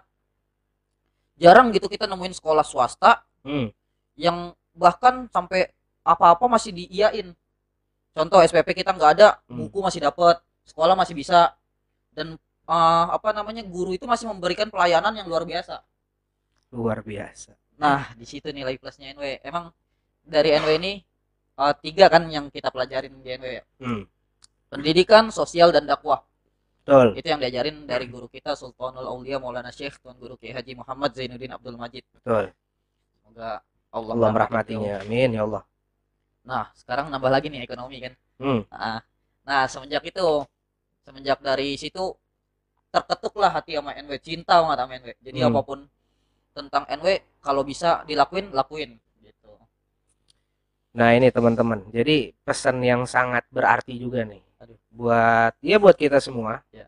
jarang 1.38 1.70
gitu 1.70 1.86
kita 1.86 2.06
nemuin 2.10 2.34
sekolah 2.34 2.66
swasta 2.66 3.22
Hmm. 3.46 3.70
yang 4.18 4.52
bahkan 4.74 5.30
sampai 5.30 5.70
apa-apa 6.02 6.50
masih 6.50 6.74
diiyain. 6.74 7.32
Contoh 8.14 8.42
SPP 8.42 8.82
kita 8.82 8.90
nggak 8.90 9.10
ada, 9.18 9.28
Hmm. 9.46 9.66
buku 9.66 9.78
masih 9.78 10.02
dapat, 10.02 10.42
sekolah 10.66 10.98
masih 10.98 11.14
bisa, 11.14 11.54
dan 12.18 12.28
eh, 12.66 13.06
apa 13.14 13.30
namanya 13.30 13.62
guru 13.62 13.94
itu 13.94 14.10
masih 14.10 14.26
memberikan 14.26 14.66
pelayanan 14.66 15.14
yang 15.14 15.30
luar 15.30 15.46
biasa. 15.46 15.78
Luar 16.74 17.06
biasa. 17.06 17.54
Nah, 17.78 18.10
di 18.18 18.26
situ 18.26 18.50
nilai 18.50 18.74
plusnya 18.74 19.14
NW. 19.14 19.38
Emang 19.46 19.70
dari 20.26 20.58
NW 20.58 20.70
ini 20.82 20.92
eh, 21.54 21.74
tiga 21.78 22.10
kan 22.10 22.26
yang 22.26 22.50
kita 22.50 22.74
pelajarin 22.74 23.14
di 23.22 23.28
NW 23.38 23.50
ya. 23.62 23.64
Hmm. 23.78 24.02
Pendidikan, 24.68 25.30
sosial, 25.30 25.70
dan 25.70 25.86
dakwah. 25.86 26.26
Betul. 26.88 27.20
itu 27.20 27.28
yang 27.28 27.36
diajarin 27.36 27.84
dari 27.84 28.08
guru 28.08 28.32
kita 28.32 28.56
Sultanul 28.56 29.04
Aulia 29.04 29.36
Maulana 29.36 29.68
Syekh 29.68 30.00
Tuan 30.00 30.16
Guru 30.16 30.40
Kiai 30.40 30.56
Haji 30.56 30.72
Muhammad 30.72 31.12
Zainuddin 31.12 31.52
Abdul 31.52 31.76
Majid 31.76 32.00
Betul. 32.16 32.48
semoga 33.20 33.60
Allah, 33.92 34.12
Allah 34.16 34.30
merahmatinya 34.32 35.04
amin 35.04 35.36
ya 35.36 35.44
Allah 35.44 35.68
Nah, 36.48 36.64
sekarang 36.72 37.12
nambah 37.12 37.28
lagi 37.28 37.52
nih 37.52 37.68
ekonomi 37.68 38.00
kan. 38.00 38.12
Hmm. 38.40 38.64
Nah, 38.72 39.04
nah 39.44 39.68
semenjak 39.68 40.00
itu, 40.08 40.26
semenjak 41.08 41.40
dari 41.40 41.72
situ 41.80 42.04
terketuklah 42.92 43.50
hati 43.56 43.72
sama 43.80 43.92
NW, 43.96 44.12
cinta 44.28 44.54
banget 44.60 44.78
sama 44.84 44.92
NW. 45.00 45.10
Jadi 45.26 45.38
Hmm. 45.40 45.48
apa 45.48 45.60
pun 45.68 45.78
tentang 46.56 46.84
NW 46.98 47.08
kalau 47.46 47.62
bisa 47.64 47.90
dilakuin, 48.10 48.46
lakuin 48.52 48.90
gitu. 49.24 49.50
Nah 50.98 51.10
ini 51.16 51.28
teman-teman, 51.36 51.80
jadi 51.96 52.32
pesan 52.46 52.76
yang 52.90 53.02
sangat 53.08 53.44
berarti 53.56 53.94
juga 54.04 54.20
nih 54.24 54.42
Aduh. 54.62 54.78
buat 54.98 55.52
ya 55.64 55.76
buat 55.80 55.96
kita 55.96 56.18
semua. 56.20 56.64
Ya. 56.74 56.86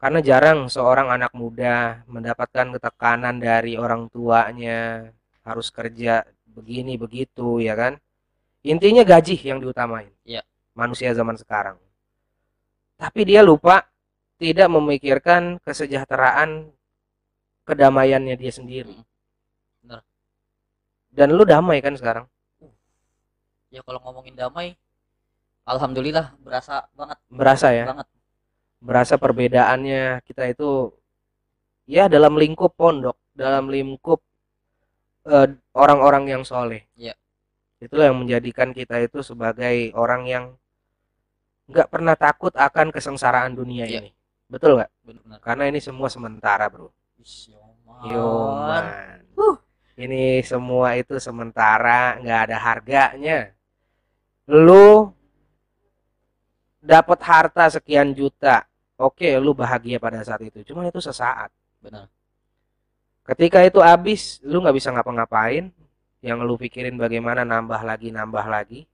Karena 0.00 0.20
jarang 0.24 0.58
seorang 0.72 1.08
anak 1.12 1.32
muda 1.36 2.04
mendapatkan 2.08 2.66
ketekanan 2.76 3.36
dari 3.36 3.76
orang 3.76 4.08
tuanya 4.14 5.12
harus 5.44 5.68
kerja 5.68 6.24
begini 6.56 6.96
begitu 6.96 7.60
ya 7.60 7.76
kan. 7.76 7.92
Intinya 8.64 9.02
gaji 9.04 9.36
yang 9.40 9.58
diutamain. 9.64 10.12
Ya. 10.24 10.42
Manusia 10.76 11.12
zaman 11.16 11.36
sekarang. 11.40 11.76
Tapi 13.00 13.20
dia 13.24 13.40
lupa 13.40 13.88
tidak 14.36 14.68
memikirkan 14.68 15.56
kesejahteraan 15.64 16.68
kedamaiannya 17.64 18.36
dia 18.36 18.52
sendiri. 18.52 18.92
Mm. 18.92 19.04
Benar. 19.80 20.00
Dan 21.08 21.28
lu 21.32 21.48
damai 21.48 21.80
kan 21.80 21.96
sekarang? 21.96 22.28
Ya 23.72 23.80
kalau 23.86 24.02
ngomongin 24.04 24.36
damai, 24.36 24.76
alhamdulillah 25.64 26.34
berasa 26.44 26.90
banget, 26.92 27.18
Berasa 27.30 27.68
ya? 27.72 27.86
banget. 27.88 28.08
berasa 28.80 29.20
perbedaannya 29.20 30.24
kita 30.24 30.48
itu 30.48 30.88
ya 31.84 32.08
dalam 32.08 32.34
lingkup 32.40 32.72
pondok, 32.74 33.16
dalam 33.36 33.68
lingkup 33.68 34.24
eh, 35.28 35.52
orang-orang 35.76 36.32
yang 36.32 36.42
soleh. 36.48 36.88
Iya. 36.96 37.12
Itulah 37.80 38.08
yang 38.12 38.24
menjadikan 38.24 38.72
kita 38.72 39.00
itu 39.04 39.20
sebagai 39.24 39.92
orang 39.96 40.24
yang 40.28 40.44
nggak 41.70 41.88
pernah 41.88 42.14
takut 42.18 42.52
akan 42.52 42.90
kesengsaraan 42.90 43.54
dunia 43.54 43.86
Iya. 43.86 44.02
ini. 44.02 44.10
Betul 44.50 44.82
nggak? 44.82 44.90
Karena 45.38 45.70
ini 45.70 45.78
semua 45.78 46.10
sementara, 46.10 46.66
bro. 46.66 46.90
Ish, 47.22 47.54
Yoman. 47.54 48.10
Yoman. 48.10 48.84
Huh. 49.38 49.56
Ini 49.94 50.42
semua 50.42 50.98
itu 50.98 51.14
sementara, 51.22 52.18
nggak 52.18 52.40
ada 52.50 52.56
harganya. 52.58 53.38
Lu 54.50 55.14
dapat 56.82 57.20
harta 57.22 57.68
sekian 57.70 58.10
juta, 58.16 58.66
oke, 58.98 59.28
lu 59.38 59.54
bahagia 59.54 60.00
pada 60.02 60.24
saat 60.26 60.42
itu. 60.42 60.64
Cuman 60.66 60.88
itu 60.90 60.98
sesaat. 60.98 61.52
Benar. 61.78 62.10
Ketika 63.22 63.62
itu 63.62 63.78
habis, 63.78 64.42
lu 64.42 64.58
nggak 64.64 64.74
bisa 64.74 64.90
ngapa-ngapain. 64.90 65.70
Yang 66.20 66.38
lu 66.42 66.54
pikirin 66.58 66.98
bagaimana 66.98 67.46
nambah 67.46 67.80
lagi, 67.86 68.10
nambah 68.10 68.44
lagi. 68.50 68.89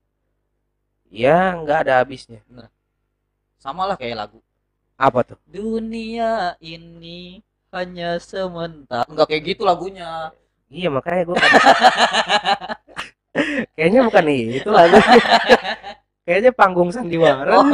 Ya, 1.10 1.54
nggak 1.56 1.78
ada 1.86 1.92
habisnya. 2.02 2.40
Sama 3.58 3.86
lah 3.86 3.96
kayak 3.98 4.16
lagu. 4.16 4.38
Apa 4.96 5.22
tuh? 5.22 5.38
Dunia 5.46 6.56
ini 6.60 7.42
hanya 7.72 8.18
sementara. 8.18 9.06
Enggak 9.10 9.28
kayak 9.30 9.42
gitu 9.54 9.62
lagunya. 9.68 10.32
Iya, 10.66 10.90
makanya 10.90 11.22
gue 11.30 11.36
Kayaknya 13.76 14.00
bukan 14.08 14.24
itu 14.32 14.70
lagu. 14.72 14.96
Kayaknya 16.26 16.50
panggung 16.56 16.90
sandiwara. 16.90 17.52
Oh. 17.54 17.62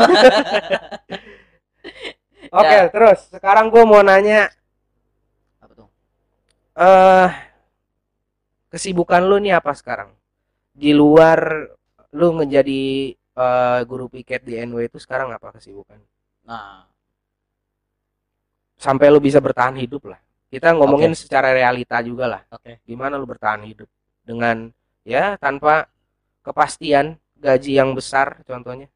Oke, 2.53 2.77
Ya. 2.77 2.85
terus 2.93 3.33
sekarang 3.33 3.73
gue 3.73 3.81
mau 3.89 4.05
nanya 4.05 4.53
Apa 5.63 5.73
tuh? 5.73 5.89
eh 6.77 7.29
kesibukan 8.69 9.25
lu 9.25 9.41
nih 9.41 9.57
apa 9.57 9.73
sekarang? 9.73 10.13
Di 10.77 10.93
luar 10.93 11.73
lu 12.13 12.29
menjadi 12.37 13.17
eh, 13.37 13.81
guru 13.91 14.07
piket 14.13 14.41
di 14.49 14.55
NW 14.61 14.89
itu 14.89 14.99
sekarang 15.01 15.29
apa 15.37 15.53
kesibukan? 15.57 16.01
Nah, 16.45 16.87
Sampai 18.77 19.09
lu 19.15 19.23
bisa 19.23 19.39
bertahan 19.39 19.79
hidup 19.79 20.11
lah. 20.11 20.19
Kita 20.53 20.75
ngomongin 20.77 21.15
secara 21.17 21.55
realita 21.55 21.97
juga 22.05 22.27
lah. 22.29 22.43
oke. 22.53 22.83
Gimana 22.85 23.15
lu 23.17 23.25
bertahan 23.25 23.63
hidup 23.65 23.89
dengan 24.27 24.69
ya 25.07 25.39
tanpa 25.41 25.87
kepastian 26.45 27.17
gaji 27.39 27.79
yang 27.79 27.95
besar 27.95 28.43
contohnya. 28.45 28.91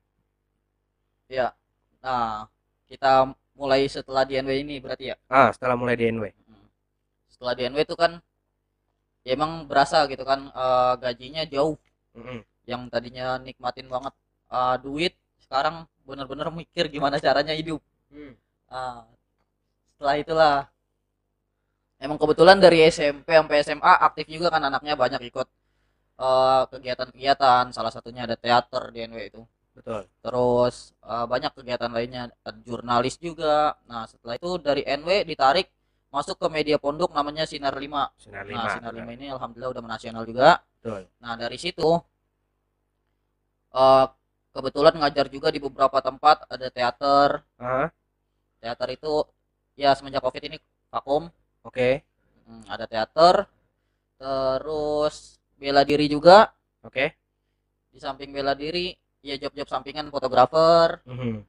Ya. 1.31 1.55
Nah, 2.03 2.47
kita 2.91 3.35
mulai 3.57 3.87
setelah 3.89 4.23
di 4.29 4.37
NW 4.37 4.53
ini 4.63 4.75
berarti 4.83 5.15
ya. 5.15 5.17
Ah, 5.31 5.49
setelah 5.55 5.79
mulai 5.79 5.97
di 5.97 6.05
NW. 6.11 6.25
Hmm. 6.29 6.67
Setelah 7.31 7.55
di 7.57 7.63
NW 7.71 7.81
itu 7.87 7.97
kan 7.97 8.13
ya 9.27 9.35
emang 9.35 9.67
berasa 9.71 10.07
gitu 10.11 10.23
kan 10.23 10.41
eh, 10.55 10.93
gajinya 11.03 11.43
jauh 11.51 11.75
Mm-mm. 12.15 12.41
yang 12.71 12.87
tadinya 12.93 13.27
nikmatin 13.43 13.89
banget 13.91 14.15
eh, 14.51 14.77
duit 14.83 15.15
sekarang 15.43 15.87
bener-bener 16.07 16.47
mikir 16.55 16.87
gimana 16.91 17.19
caranya 17.19 17.55
hidup. 17.55 17.83
Ah, 18.71 19.07
setelah 19.95 20.17
itulah 20.19 20.55
emang 22.03 22.19
kebetulan 22.21 22.59
dari 22.61 22.85
SMP 22.89 23.33
sampai 23.33 23.57
SMA 23.65 23.93
aktif 24.05 24.27
juga 24.29 24.53
kan 24.53 24.63
anaknya 24.67 24.95
banyak 24.99 25.23
ikut 25.31 25.49
eh, 26.21 26.63
kegiatan-kegiatan 26.73 27.73
salah 27.73 27.93
satunya 27.95 28.29
ada 28.29 28.37
teater 28.37 28.93
di 28.93 29.07
NW 29.09 29.21
itu 29.33 29.43
Betul. 29.77 30.09
terus 30.25 30.93
eh, 31.05 31.27
banyak 31.29 31.53
kegiatan 31.57 31.91
lainnya 31.93 32.29
ada 32.45 32.59
jurnalis 32.65 33.17
juga 33.21 33.77
nah 33.89 34.05
setelah 34.05 34.37
itu 34.37 34.49
dari 34.61 34.83
NW 34.85 35.25
ditarik 35.25 35.69
masuk 36.13 36.37
ke 36.41 36.47
media 36.49 36.77
pondok 36.81 37.13
namanya 37.13 37.45
Sinar 37.45 37.77
5 37.77 37.83
Sinar 38.21 38.45
nah 38.49 38.69
5. 38.69 38.75
Sinar 38.81 38.93
5 38.95 39.17
ini 39.17 39.27
alhamdulillah 39.33 39.71
udah 39.73 39.83
menasional 39.85 40.25
juga 40.29 40.61
Betul. 40.81 41.09
nah 41.21 41.35
dari 41.41 41.57
situ 41.57 41.89
eh, 43.73 44.07
kebetulan 44.57 44.95
ngajar 44.97 45.27
juga 45.29 45.49
di 45.53 45.61
beberapa 45.61 45.99
tempat 46.01 46.49
ada 46.49 46.69
teater 46.73 47.31
Ah, 47.61 47.89
teater 48.63 48.89
itu 48.97 49.13
ya 49.77 49.93
semenjak 49.93 50.25
covid 50.25 50.43
ini 50.49 50.57
vakum 50.89 51.29
oke. 51.69 52.01
Hmm, 52.47 52.63
ada 52.73 52.87
teater 52.89 53.45
terus 54.17 55.37
bela 55.61 55.83
diri 55.85 56.07
juga 56.09 56.49
Oke. 56.87 57.13
di 57.93 57.99
samping 58.01 58.31
bela 58.33 58.55
diri 58.57 58.95
ya 59.21 59.37
job-job 59.37 59.69
sampingan 59.69 60.09
fotografer 60.09 61.03
Mhm. 61.05 61.45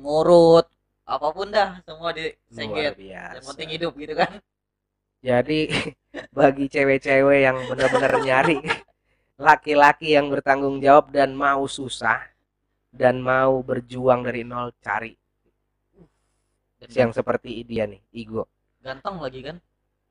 ngurut 0.00 0.66
apa 1.06 1.28
pun 1.36 1.48
dah 1.52 1.80
semua 1.84 2.10
di 2.16 2.32
biasa. 2.96 3.34
yang 3.36 3.46
penting 3.52 3.68
hidup 3.76 3.92
gitu 4.00 4.14
kan 4.16 4.32
Jadi 5.24 5.60
bagi 6.38 6.64
cewek-cewek 6.70 7.40
yang 7.42 7.56
benar-benar 7.68 8.12
nyari 8.22 8.58
laki-laki 9.46 10.14
yang 10.16 10.30
bertanggung 10.32 10.78
jawab 10.80 11.10
dan 11.12 11.34
mau 11.36 11.64
susah 11.68 12.22
dan 13.00 13.16
mau 13.20 13.54
berjuang 13.68 14.20
dari 14.26 14.42
nol 14.50 14.68
cari 14.84 15.12
Dan 16.80 16.88
yang 16.92 17.10
seperti 17.16 17.64
dia 17.64 17.84
nih, 17.88 18.00
Igo. 18.12 18.44
ganteng 18.84 19.16
lagi 19.24 19.40
kan 19.42 19.56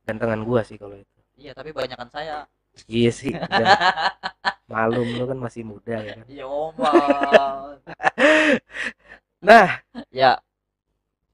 Gantengan 0.05 0.41
gua 0.45 0.61
sih 0.61 0.77
kalau 0.81 0.97
itu. 0.97 1.19
iya 1.41 1.51
tapi 1.57 1.69
banyakan 1.73 2.09
saya 2.13 2.37
Iya 2.91 3.11
sih. 3.19 3.31
dan 3.51 3.65
malum 4.67 5.07
lu 5.17 5.23
kan 5.31 5.39
masih 5.39 5.63
muda 5.63 5.95
ya 6.07 6.11
kan. 6.19 6.25
iya 6.27 6.45
oman 6.45 7.79
Nah, 9.47 9.67
ya 10.09 10.41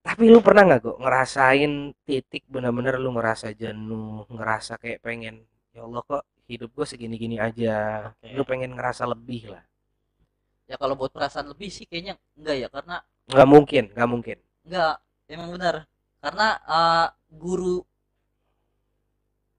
tapi 0.01 0.23
lu 0.33 0.41
pernah 0.41 0.65
nggak 0.65 0.81
kok 0.81 0.97
ngerasain 0.97 1.71
titik 2.09 2.43
bener-bener 2.49 2.97
lu 2.97 3.13
ngerasa 3.13 3.53
jenuh, 3.53 4.25
ngerasa 4.33 4.81
kayak 4.81 4.99
pengen 5.05 5.45
ya 5.71 5.85
Allah 5.85 6.01
kok 6.03 6.23
hidup 6.49 6.69
gue 6.75 6.85
segini-gini 6.89 7.37
aja. 7.37 8.09
Oke. 8.11 8.33
Lu 8.35 8.43
pengen 8.43 8.73
ngerasa 8.75 9.05
lebih 9.07 9.53
lah. 9.53 9.63
Ya 10.71 10.75
kalau 10.81 10.95
buat 10.99 11.11
perasaan 11.15 11.47
lebih 11.51 11.69
sih 11.77 11.85
kayaknya 11.89 12.13
enggak 12.39 12.55
ya 12.63 12.67
karena 12.75 12.95
Nggak 13.31 13.47
mungkin, 13.53 13.83
nggak 13.95 14.09
mungkin. 14.13 14.37
enggak 14.65 14.95
emang 15.33 15.49
benar 15.55 15.75
karena 16.23 16.47
eh, 16.77 17.07
guru 17.41 17.77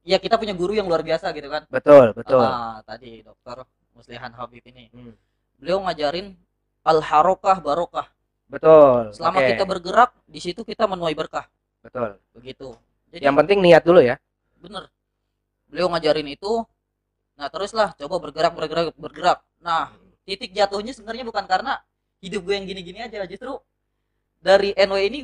ya 0.03 0.19
kita 0.19 0.35
punya 0.41 0.55
guru 0.55 0.73
yang 0.75 0.87
luar 0.91 1.03
biasa 1.07 1.31
gitu 1.37 1.49
kan 1.51 1.63
Betul, 1.71 2.13
betul. 2.13 2.39
Ah, 2.43 2.83
tadi 2.87 3.23
dokter 3.23 3.63
Muslihan 3.95 4.33
Habib 4.35 4.63
ini 4.67 4.89
Hmm. 4.91 5.15
beliau 5.61 5.79
ngajarin 5.87 6.35
al 6.83 6.99
harokah 7.05 7.59
barokah 7.63 8.07
Betul. 8.51 9.15
selama 9.15 9.39
Oke, 9.41 9.49
kita 9.55 9.65
bergerak 9.65 10.11
di 10.27 10.41
situ 10.43 10.61
kita 10.67 10.85
menuai 10.91 11.15
berkah 11.15 11.47
betul. 11.83 12.19
begitu 12.35 12.75
jadi 13.13 13.25
Yang 13.31 13.37
penting 13.45 13.59
niat 13.63 13.83
dulu 13.87 14.01
ya. 14.03 14.17
bener 14.63 14.85
beliau 15.71 15.89
ngajarin 15.93 16.29
itu 16.37 16.53
nah 17.39 17.49
teruslah 17.53 17.95
coba 17.99 18.17
bergerak 18.23 18.53
bergerak 18.59 18.87
bergerak 18.99 19.39
nah 19.63 19.91
titik 20.29 20.51
jatuhnya 20.55 20.93
sebenarnya 20.95 21.25
bukan 21.27 21.45
karena 21.47 21.79
hidup 22.23 22.47
gue 22.47 22.55
yang 22.55 22.67
gini-gini 22.69 22.99
aja 23.03 23.27
justru 23.27 23.59
dari 24.43 24.75
NW 24.75 24.99
ini 25.11 25.21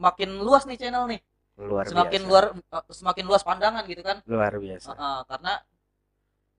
makin 0.00 0.40
luas 0.40 0.64
nih 0.68 0.78
channel 0.80 1.04
nih 1.08 1.20
Luar 1.58 1.84
semakin 1.90 2.22
biasa. 2.22 2.30
luar 2.30 2.44
eh, 2.54 2.84
semakin 2.94 3.24
luas 3.26 3.42
pandangan 3.42 3.82
gitu 3.90 4.02
kan 4.06 4.22
Luar 4.30 4.54
biasa. 4.56 4.94
Ah, 4.94 5.02
ah, 5.02 5.20
karena 5.26 5.52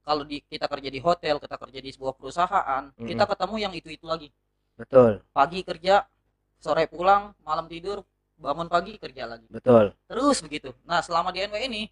kalau 0.04 0.22
di 0.24 0.40
kita 0.44 0.66
kerja 0.68 0.88
di 0.90 1.00
hotel 1.00 1.36
kita 1.40 1.56
kerja 1.56 1.80
di 1.80 1.90
sebuah 1.92 2.14
perusahaan 2.16 2.84
Mm-mm. 2.96 3.08
kita 3.08 3.24
ketemu 3.28 3.54
yang 3.60 3.72
itu 3.76 3.88
itu 3.92 4.04
lagi 4.08 4.28
Betul, 4.76 5.20
pagi 5.36 5.60
kerja 5.60 6.08
sore 6.56 6.88
pulang 6.88 7.36
malam 7.44 7.68
tidur 7.68 8.00
bangun 8.40 8.68
pagi 8.68 8.96
kerja 8.96 9.28
lagi 9.28 9.44
betul. 9.52 9.92
terus 10.08 10.40
begitu 10.40 10.72
nah 10.88 11.04
selama 11.04 11.28
di 11.32 11.44
NW 11.44 11.56
ini 11.68 11.82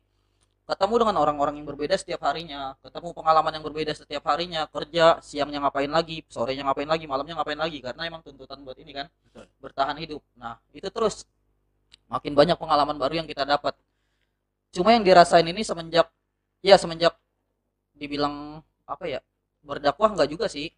ketemu 0.69 0.95
dengan 1.01 1.17
orang-orang 1.25 1.55
yang 1.57 1.67
berbeda 1.67 1.97
setiap 1.97 2.21
harinya. 2.29 2.77
Ketemu 2.85 3.17
pengalaman 3.17 3.53
yang 3.57 3.65
berbeda 3.65 3.93
setiap 3.97 4.29
harinya. 4.29 4.69
Kerja 4.69 5.17
siangnya 5.25 5.65
ngapain 5.65 5.89
lagi 5.89 6.21
sorenya 6.29 6.69
ngapain 6.69 6.85
lagi 6.85 7.09
malamnya 7.09 7.41
ngapain 7.41 7.57
lagi. 7.57 7.81
Karena 7.81 8.05
emang 8.05 8.21
tuntutan 8.21 8.61
buat 8.61 8.77
ini 8.77 8.93
kan 8.93 9.09
Betul. 9.25 9.49
bertahan 9.65 9.97
hidup. 9.97 10.21
Nah 10.37 10.61
itu 10.77 10.93
terus. 10.93 11.25
Makin 12.13 12.37
banyak 12.37 12.57
pengalaman 12.61 13.01
baru 13.01 13.25
yang 13.25 13.29
kita 13.29 13.49
dapat. 13.49 13.73
Cuma 14.77 14.93
yang 14.93 15.05
dirasain 15.05 15.45
ini 15.49 15.65
semenjak 15.65 16.13
ya 16.61 16.77
semenjak 16.77 17.17
dibilang 17.97 18.61
apa 18.85 19.05
ya 19.09 19.21
berdakwah 19.65 20.13
enggak 20.13 20.29
juga 20.29 20.47
sih. 20.53 20.69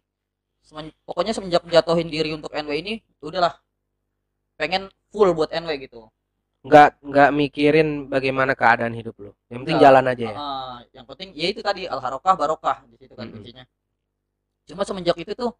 Semen- 0.63 0.95
pokoknya 1.03 1.35
semenjak 1.35 1.67
jatuhin 1.67 2.07
diri 2.07 2.31
untuk 2.31 2.55
NW 2.55 2.71
ini 2.79 2.93
udahlah. 3.19 3.59
Pengen 4.55 4.87
full 5.11 5.35
buat 5.35 5.51
NW 5.51 5.83
gitu 5.83 6.07
nggak 6.67 6.89
nggak 7.09 7.29
mikirin 7.39 7.89
bagaimana 8.13 8.53
keadaan 8.61 8.93
hidup 8.99 9.15
lu. 9.23 9.31
Yang 9.49 9.59
penting 9.65 9.77
Nggak. 9.77 9.85
jalan 9.89 10.05
aja 10.13 10.25
ya. 10.33 10.37
Ah, 10.37 10.77
yang 10.95 11.05
penting 11.09 11.29
ya 11.33 11.47
itu 11.53 11.61
tadi 11.65 11.81
al 11.89 11.99
harokah 12.05 12.33
barokah 12.37 12.77
di 12.91 12.95
situ 13.01 13.13
kan 13.17 13.25
Mm-mm. 13.27 13.35
kuncinya. 13.41 13.63
Cuma 14.67 14.81
semenjak 14.87 15.17
itu 15.21 15.33
tuh 15.41 15.51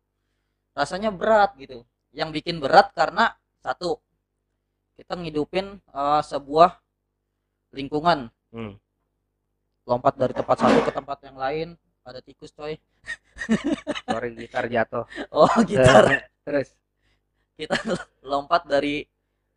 rasanya 0.79 1.09
berat 1.19 1.51
gitu. 1.59 1.83
Yang 2.13 2.29
bikin 2.41 2.57
berat 2.63 2.87
karena 2.99 3.33
satu 3.65 3.99
kita 4.97 5.13
ngidupin 5.17 5.65
eh, 5.81 6.21
sebuah 6.31 6.71
lingkungan. 7.75 8.31
Hmm. 8.51 8.75
lompat 9.89 10.13
dari 10.17 10.33
tempat 10.33 10.57
satu 10.61 10.79
ke 10.85 10.91
tempat 10.93 11.17
yang 11.25 11.37
lain 11.37 11.67
ada 12.05 12.19
tikus 12.21 12.53
coy. 12.53 12.77
Sorry 14.05 14.29
gitar 14.37 14.65
jatuh. 14.69 15.05
Oh 15.35 15.49
gitar. 15.65 16.29
Terus. 16.45 16.69
Kita 17.57 17.75
lompat 18.31 18.65
dari 18.69 19.05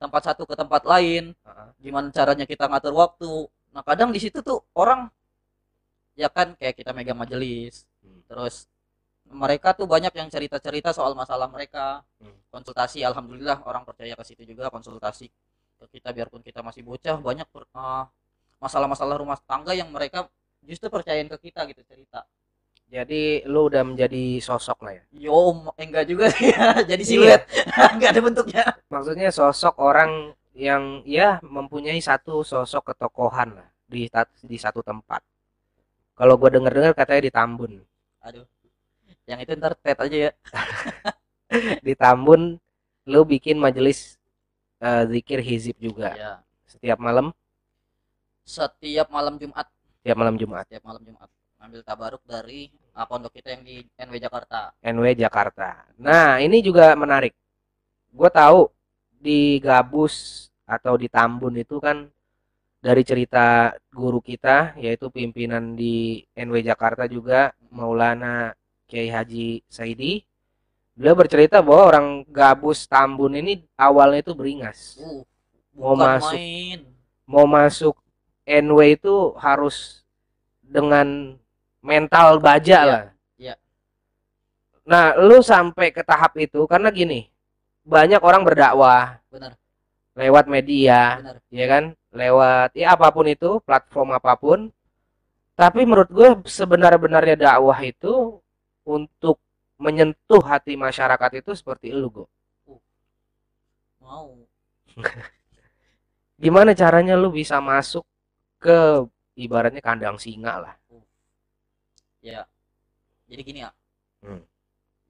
tempat 0.01 0.23
satu 0.33 0.43
ke 0.45 0.55
tempat 0.59 0.83
lain 0.85 1.33
Heeh. 1.33 1.69
gimana 1.81 2.09
caranya 2.13 2.45
kita 2.49 2.65
ngatur 2.71 2.95
waktu 2.95 3.33
nah 3.75 3.83
kadang 3.83 4.11
di 4.15 4.21
situ 4.23 4.39
tuh 4.45 4.63
orang 4.77 5.11
ya 6.15 6.29
kan 6.31 6.55
kayak 6.59 6.75
kita 6.79 6.91
megang 6.95 7.19
majelis 7.19 7.87
Hmm. 8.05 8.21
terus 8.29 8.69
mereka 9.25 9.73
tuh 9.73 9.89
banyak 9.89 10.13
yang 10.13 10.29
cerita-cerita 10.29 10.93
soal 10.93 11.17
masalah 11.17 11.49
mereka 11.49 12.05
Hmm. 12.21 12.37
konsultasi 12.53 13.01
alhamdulillah 13.01 13.65
orang 13.65 13.83
percaya 13.89 14.13
ke 14.13 14.25
situ 14.29 14.45
juga 14.45 14.69
konsultasi 14.69 15.27
ke 15.81 15.85
kita 15.99 16.13
biarpun 16.13 16.45
kita 16.45 16.61
masih 16.61 16.85
bocah 16.85 17.17
banyak 17.19 17.49
per- 17.49 17.65
eh, 17.73 18.05
masalah-masalah 18.61 19.17
rumah 19.17 19.41
tangga 19.49 19.73
yang 19.73 19.89
mereka 19.89 20.29
justru 20.61 20.89
percayain 20.93 21.29
ke 21.33 21.49
kita 21.51 21.65
gitu 21.73 21.81
cerita 21.89 22.29
jadi 22.95 23.23
lu 23.51 23.67
udah 23.67 23.83
menjadi 23.83 24.39
sosok 24.39 24.87
lah 24.87 24.93
ya? 24.95 25.03
Yo 25.27 25.35
eh, 25.75 25.83
enggak 25.83 26.07
juga 26.07 26.31
sih. 26.31 26.55
Ya 26.55 26.79
jadi 26.91 27.03
Iya. 27.03 27.11
siluet 27.11 27.43
enggak 27.99 28.11
ada 28.15 28.21
bentuknya. 28.23 28.65
Maksudnya 28.87 29.29
sosok 29.35 29.75
orang 29.83 30.31
yang 30.55 31.03
ya 31.03 31.43
mempunyai 31.43 31.99
satu 31.99 32.47
sosok 32.47 32.95
ketokohan 32.95 33.59
lah 33.59 33.69
di 33.91 34.07
di 34.47 34.57
satu 34.57 34.79
tempat. 34.87 35.27
Kalau 36.15 36.39
gue 36.39 36.47
denger 36.55 36.71
dengar 36.71 36.93
katanya 36.95 37.23
di 37.27 37.33
Tambun. 37.35 37.73
Aduh. 38.23 38.47
Yang 39.27 39.39
itu 39.43 39.51
ntar 39.59 39.75
tet 39.83 39.99
aja 39.99 40.17
ya. 40.31 40.33
Di 41.87 41.95
Tambun 41.97 42.61
lu 43.09 43.21
bikin 43.25 43.57
majelis 43.59 44.21
eh, 44.79 45.03
zikir 45.11 45.43
hizib 45.43 45.75
juga. 45.83 46.15
Ya 46.15 46.33
setiap 46.75 46.99
malam? 47.01 47.33
Setiap 48.45 49.09
malam 49.09 49.41
Jumat. 49.41 49.67
Setiap 50.03 50.17
malam 50.21 50.35
Jumat. 50.37 50.65
Setiap 50.69 50.85
malam 50.85 51.03
Jumat. 51.07 51.29
Ambil 51.63 51.81
tabaruk 51.81 52.21
dari 52.29 52.69
uh, 52.95 53.07
pondok 53.07 53.35
kita 53.35 53.59
yang 53.59 53.63
di 53.67 53.83
NW 53.99 54.17
Jakarta? 54.23 54.73
NW 54.81 55.07
Jakarta. 55.19 55.85
Nah 55.99 56.39
ini 56.41 56.63
juga 56.63 56.95
menarik. 56.95 57.35
Gue 58.15 58.31
tahu 58.31 58.71
di 59.19 59.59
Gabus 59.59 60.47
atau 60.65 60.95
di 60.97 61.11
Tambun 61.11 61.59
itu 61.59 61.77
kan 61.83 62.07
dari 62.85 63.03
cerita 63.03 63.73
guru 63.91 64.21
kita 64.21 64.77
yaitu 64.79 65.09
pimpinan 65.11 65.75
di 65.75 66.23
NW 66.37 66.63
Jakarta 66.63 67.09
juga 67.11 67.53
Maulana 67.75 68.55
Kiai 68.87 69.11
Haji 69.11 69.65
Saidi. 69.67 70.23
Beliau 70.95 71.19
bercerita 71.19 71.59
bahwa 71.59 71.83
orang 71.91 72.07
Gabus 72.31 72.87
Tambun 72.87 73.35
ini 73.35 73.67
awalnya 73.75 74.23
itu 74.23 74.33
beringas. 74.33 75.03
Uh 75.03 75.27
Mau 75.75 75.99
masuk. 75.99 76.39
main. 76.39 76.81
mau 77.27 77.47
masuk 77.51 77.99
NW 78.47 78.95
itu 78.95 79.35
harus 79.43 80.07
dengan 80.63 81.35
mental 81.91 82.29
baja 82.47 82.79
Iya, 82.83 82.91
lah. 82.91 83.03
iya. 83.43 83.55
Nah, 84.85 85.17
lu 85.17 85.39
sampai 85.41 85.89
ke 85.97 86.03
tahap 86.05 86.33
itu 86.37 86.61
karena 86.69 86.89
gini, 86.93 87.21
banyak 87.95 88.21
orang 88.29 88.43
berdakwah 88.49 89.21
benar 89.33 89.53
lewat 90.21 90.45
media, 90.55 91.01
benar 91.21 91.37
ya 91.61 91.67
kan? 91.73 91.85
Lewat 92.21 92.71
ya 92.81 92.87
apa 92.97 93.09
pun 93.17 93.27
itu, 93.35 93.51
platform 93.67 94.09
apa 94.19 94.33
pun. 94.43 94.61
Tapi 95.55 95.81
menurut 95.89 96.11
gue 96.19 96.29
sebenar-benarnya 96.59 97.37
dakwah 97.39 97.79
itu 97.93 98.41
untuk 98.87 99.37
menyentuh 99.85 100.43
hati 100.45 100.75
masyarakat 100.79 101.31
itu 101.43 101.51
seperti 101.61 101.89
lu, 101.95 102.09
Go. 102.11 102.25
mau 104.03 104.29
Gimana 106.43 106.71
caranya 106.75 107.15
lu 107.15 107.31
bisa 107.31 107.57
masuk 107.63 108.05
ke 108.63 108.79
ibaratnya 109.39 109.83
kandang 109.83 110.17
singa 110.19 110.55
lah. 110.63 110.75
Ya 112.25 112.43
jadi 113.29 113.43
gini 113.45 113.61
ya 113.65 113.71
Hmm. 114.25 114.41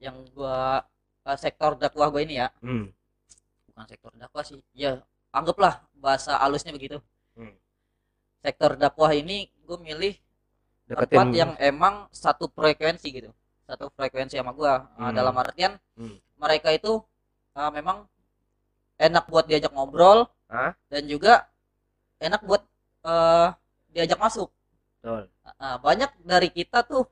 yang 0.03 0.27
gua 0.35 0.83
uh, 1.23 1.37
sektor 1.39 1.79
dakwah 1.79 2.11
gua 2.11 2.19
ini 2.19 2.35
ya 2.43 2.51
Hmm. 2.59 2.91
bukan 3.71 3.85
sektor 3.87 4.11
dakwah 4.19 4.43
sih 4.43 4.59
ya 4.75 4.99
anggaplah 5.31 5.79
bahasa 5.95 6.35
halusnya 6.35 6.75
begitu 6.75 6.99
Hmm. 7.39 7.55
sektor 8.43 8.75
dakwah 8.75 9.15
ini 9.15 9.47
gue 9.63 9.77
milih 9.79 10.13
tempat 10.85 11.07
Deketin 11.09 11.27
yang 11.33 11.51
emang 11.57 12.11
satu 12.11 12.51
frekuensi 12.51 13.07
gitu 13.09 13.31
satu 13.65 13.89
frekuensi 13.95 14.35
sama 14.35 14.51
gua 14.51 14.85
Uh, 14.99 15.09
Hmm. 15.09 15.15
dalam 15.15 15.35
artian 15.39 15.79
Hmm. 15.95 16.19
mereka 16.35 16.75
itu 16.75 16.99
uh, 17.55 17.71
memang 17.71 18.03
enak 18.99 19.27
buat 19.31 19.47
diajak 19.47 19.71
ngobrol 19.71 20.27
Hah? 20.51 20.75
dan 20.91 21.03
juga 21.07 21.47
enak 22.19 22.43
buat 22.43 22.63
uh, 23.07 23.51
diajak 23.95 24.19
masuk 24.19 24.51
Betul. 25.05 25.21
Uh, 25.61 25.77
banyak 25.77 26.09
dari 26.25 26.49
kita 26.49 26.81
tuh 26.81 27.05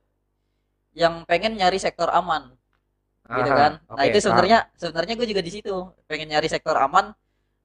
yang 0.98 1.22
pengen 1.30 1.54
nyari 1.58 1.78
sektor 1.78 2.10
aman 2.10 2.50
gitu 3.24 3.50
Aha, 3.50 3.56
kan 3.56 3.74
nah 3.88 4.04
oke, 4.04 4.10
itu 4.10 4.18
sebenarnya 4.20 4.60
sebenarnya 4.76 5.14
gue 5.16 5.28
juga 5.30 5.42
di 5.46 5.52
situ 5.54 5.74
pengen 6.10 6.28
nyari 6.34 6.50
sektor 6.52 6.76
aman 6.76 7.14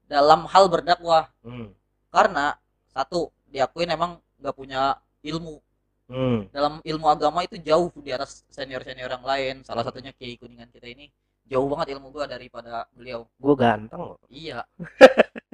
dalam 0.09 0.45
hal 0.49 0.69
berdakwah. 0.69 1.29
Hmm. 1.45 1.73
karena 2.13 2.57
satu 2.89 3.29
diakuin 3.49 3.89
emang 3.93 4.21
nggak 4.41 4.55
punya 4.57 4.97
ilmu 5.25 5.61
Hmm. 6.09 6.49
dalam 6.57 6.81
ilmu 6.81 7.05
agama 7.05 7.45
itu 7.45 7.61
jauh 7.61 7.93
di 8.01 8.09
atas 8.17 8.41
senior 8.49 8.81
senior 8.81 9.13
yang 9.13 9.21
lain 9.21 9.55
salah 9.61 9.85
satunya 9.85 10.09
kiai 10.17 10.41
kuningan 10.41 10.73
kita 10.73 10.89
ini 10.89 11.13
jauh 11.45 11.69
banget 11.69 11.93
ilmu 12.01 12.09
gua 12.09 12.25
daripada 12.25 12.89
beliau 12.97 13.29
Gue 13.37 13.53
ganteng 13.53 14.01
loh. 14.01 14.17
iya 14.33 14.65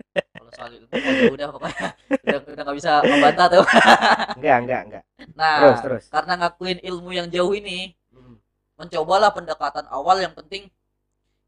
soal 0.55 0.71
ilmu 0.79 0.97
mah 1.03 1.15
ya 1.19 1.27
udah 1.35 1.47
pokoknya 1.55 1.87
udah 2.25 2.39
udah 2.55 2.63
nggak 2.67 2.79
bisa 2.81 2.93
membantah 3.11 3.47
tuh 3.51 3.65
Enggak, 4.39 4.57
enggak, 4.63 4.81
enggak. 4.87 5.03
nah 5.39 5.59
Terus, 5.61 5.79
terus. 5.85 6.05
karena 6.15 6.33
ngakuin 6.41 6.79
ilmu 6.89 7.11
yang 7.15 7.29
jauh 7.35 7.55
ini 7.55 7.95
Hmm. 8.15 8.39
mencobalah 8.79 9.35
pendekatan 9.35 9.87
awal 9.91 10.23
yang 10.23 10.35
penting 10.39 10.71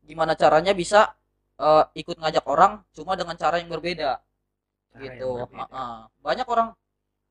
gimana 0.02 0.34
caranya 0.34 0.74
bisa 0.74 1.14
eh, 1.58 1.84
ikut 2.02 2.16
ngajak 2.18 2.44
orang 2.46 2.82
cuma 2.96 3.14
dengan 3.14 3.36
cara 3.38 3.58
yang 3.62 3.70
berbeda 3.70 4.18
Cara 4.92 4.98
yang 4.98 5.04
gitu 5.06 5.28
berbeda. 5.46 5.66
Heeh. 5.70 5.96
banyak 6.26 6.46
orang 6.50 6.68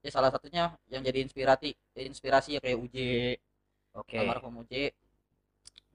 ya 0.05 0.11
salah 0.13 0.31
satunya 0.33 0.63
yang 0.93 1.01
jadi 1.03 1.19
inspirasi 1.25 1.69
inspirasi 1.97 2.49
ya 2.55 2.61
kayak 2.63 2.77
UJ 2.79 2.97
Oke. 3.95 4.15
almarhum 4.19 4.63
UJ 4.63 4.73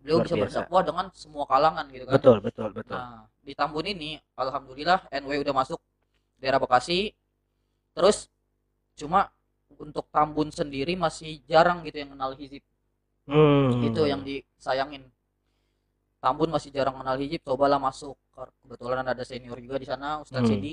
beliau 0.00 0.18
Luar 0.18 0.26
bisa 0.26 0.36
biasa. 0.36 0.48
berdakwah 0.64 0.82
dengan 0.88 1.06
semua 1.12 1.44
kalangan 1.44 1.84
gitu 1.92 2.04
kan 2.08 2.14
Betul, 2.16 2.36
betul, 2.40 2.68
betul. 2.72 2.96
nah 2.96 3.28
di 3.40 3.52
Tambun 3.56 3.86
ini 3.88 4.20
alhamdulillah 4.36 5.08
NW 5.10 5.40
udah 5.44 5.54
masuk 5.56 5.80
daerah 6.40 6.60
Bekasi. 6.60 7.12
Terus 7.96 8.28
cuma 8.96 9.32
untuk 9.80 10.04
Tambun 10.12 10.52
sendiri 10.52 10.94
masih 10.94 11.40
jarang 11.48 11.80
gitu 11.86 12.00
yang 12.04 12.12
kenal 12.14 12.32
hizib. 12.36 12.64
Hmm. 13.30 13.78
itu 13.86 14.02
yang 14.10 14.26
disayangin. 14.26 15.06
Tambun 16.18 16.50
masih 16.50 16.74
jarang 16.74 16.98
kenal 16.98 17.14
hijib 17.16 17.40
cobalah 17.46 17.78
masuk. 17.78 18.18
Kebetulan 18.64 19.06
ada 19.06 19.22
senior 19.22 19.56
juga 19.62 19.78
di 19.78 19.86
sana 19.86 20.18
Ustadz 20.20 20.48
Hmm. 20.48 20.50
Sidi. 20.50 20.72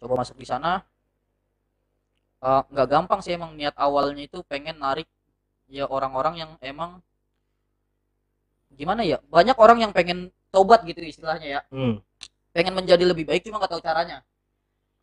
Coba 0.00 0.24
masuk 0.24 0.36
di 0.40 0.46
sana. 0.48 0.80
Eh, 2.40 2.62
nggak 2.72 2.88
gampang 2.88 3.20
sih 3.24 3.32
emang 3.34 3.52
niat 3.56 3.74
awalnya 3.80 4.22
itu 4.28 4.38
pengen 4.46 4.76
narik 4.78 5.08
ya 5.66 5.84
orang-orang 5.88 6.34
yang 6.46 6.50
emang 6.62 7.02
gimana 8.76 9.02
ya 9.02 9.18
banyak 9.32 9.56
orang 9.56 9.78
yang 9.82 9.92
pengen 9.96 10.28
tobat 10.56 10.80
gitu 10.88 11.04
istilahnya 11.04 11.48
ya 11.48 11.60
Hmm. 11.68 12.00
pengen 12.56 12.72
menjadi 12.72 13.04
lebih 13.04 13.28
baik 13.28 13.44
cuma 13.44 13.60
nggak 13.60 13.76
tahu 13.76 13.84
caranya 13.84 14.24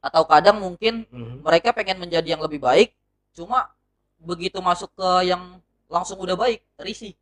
atau 0.01 0.25
kadang 0.25 0.57
mungkin 0.57 1.05
Hmm. 1.13 1.45
mereka 1.45 1.69
pengen 1.71 2.01
menjadi 2.01 2.33
yang 2.33 2.41
lebih 2.41 2.57
baik 2.57 2.97
cuma 3.37 3.69
begitu 4.17 4.57
masuk 4.59 4.89
ke 4.97 5.29
yang 5.29 5.61
langsung 5.85 6.17
udah 6.17 6.33
baik 6.33 6.65
risih 6.81 7.13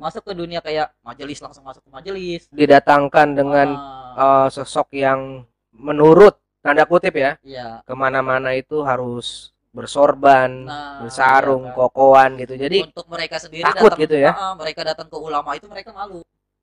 masuk 0.00 0.24
ke 0.24 0.32
dunia 0.32 0.64
kayak 0.64 0.96
majelis 1.04 1.38
langsung 1.44 1.62
masuk 1.62 1.84
ke 1.84 1.90
majelis 1.92 2.48
Didatangkan 2.48 3.28
dengan 3.36 3.68
Ah, 4.12 4.44
eh, 4.44 4.48
sosok 4.50 4.96
yang 4.96 5.44
menurut 5.72 6.40
tanda 6.64 6.88
kutip 6.88 7.12
ya 7.16 7.36
iya 7.44 7.80
ke 7.84 7.92
mana-mana 7.92 8.56
itu 8.56 8.80
harus 8.82 9.52
bersorban 9.72 10.68
nah 10.68 11.00
bersarung 11.00 11.64
iya 11.64 11.72
kan. 11.72 11.78
kokoan 11.80 12.30
gitu 12.40 12.54
jadi 12.56 12.76
untuk 12.86 13.08
mereka 13.08 13.36
sendiri 13.40 13.64
takut 13.64 13.88
datang 13.92 14.02
gitu 14.04 14.16
ya? 14.20 14.32
Ah, 14.32 14.52
mereka 14.52 14.80
datang 14.84 15.08
ke 15.08 15.16
ulama 15.16 15.56
itu 15.56 15.64
mereka 15.64 15.90
malu 15.92 16.20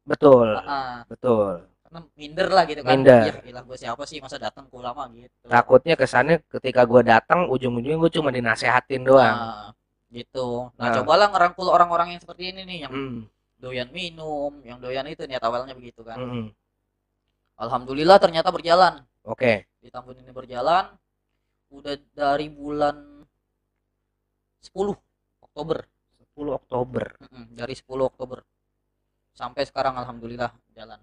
betul 0.09 0.47
ah. 0.57 1.05
betul. 1.05 1.69
Karena 1.89 1.99
minder 2.13 2.47
lah 2.53 2.63
gitu 2.69 2.81
kan. 2.85 3.01
Minder. 3.01 3.21
ya 3.25 3.33
gila 3.41 3.61
gue 3.65 3.77
siapa 3.81 4.03
sih? 4.05 4.21
Masa 4.21 4.37
datang 4.37 4.69
ke 4.69 4.73
ulama 4.77 5.09
gitu. 5.09 5.33
Takutnya 5.49 5.97
kesannya 5.97 6.37
ketika 6.45 6.85
gua 6.85 7.01
datang 7.01 7.49
ujung-ujungnya 7.49 7.97
gue 7.97 8.11
cuma 8.13 8.29
dinasehatin 8.29 9.01
doang. 9.01 9.33
Nah, 9.33 9.69
gitu. 10.13 10.69
Nah, 10.77 10.93
Nah. 10.93 10.93
cobalah 11.01 11.27
ngerangkul 11.33 11.65
orang-orang 11.65 12.13
yang 12.13 12.21
seperti 12.21 12.53
ini 12.53 12.61
nih 12.65 12.77
yang 12.85 12.93
Hmm, 12.93 13.19
doyan 13.57 13.89
minum 13.89 14.53
yang 14.61 14.77
doyan 14.77 15.05
itu 15.09 15.25
niat 15.25 15.41
awalnya 15.41 15.73
begitu 15.73 16.05
kan. 16.05 16.17
Hmm, 16.21 16.29
hmm. 16.29 16.47
alhamdulillah 17.57 18.21
ternyata 18.21 18.53
berjalan. 18.53 19.01
Oke. 19.25 19.65
Di 19.81 19.89
Tambun 19.89 20.13
ini 20.21 20.29
berjalan. 20.29 20.93
Udah 21.73 21.97
dari 22.13 22.53
bulan 22.53 23.25
10 24.61 24.93
Oktober. 25.41 25.89
10 26.37 26.53
Oktober. 26.53 27.05
Mm-mm, 27.17 27.45
dari 27.57 27.73
10 27.73 28.05
Oktober 28.05 28.45
sampai 29.39 29.63
sekarang 29.63 29.95
alhamdulillah 29.95 30.51
jalan. 30.75 30.99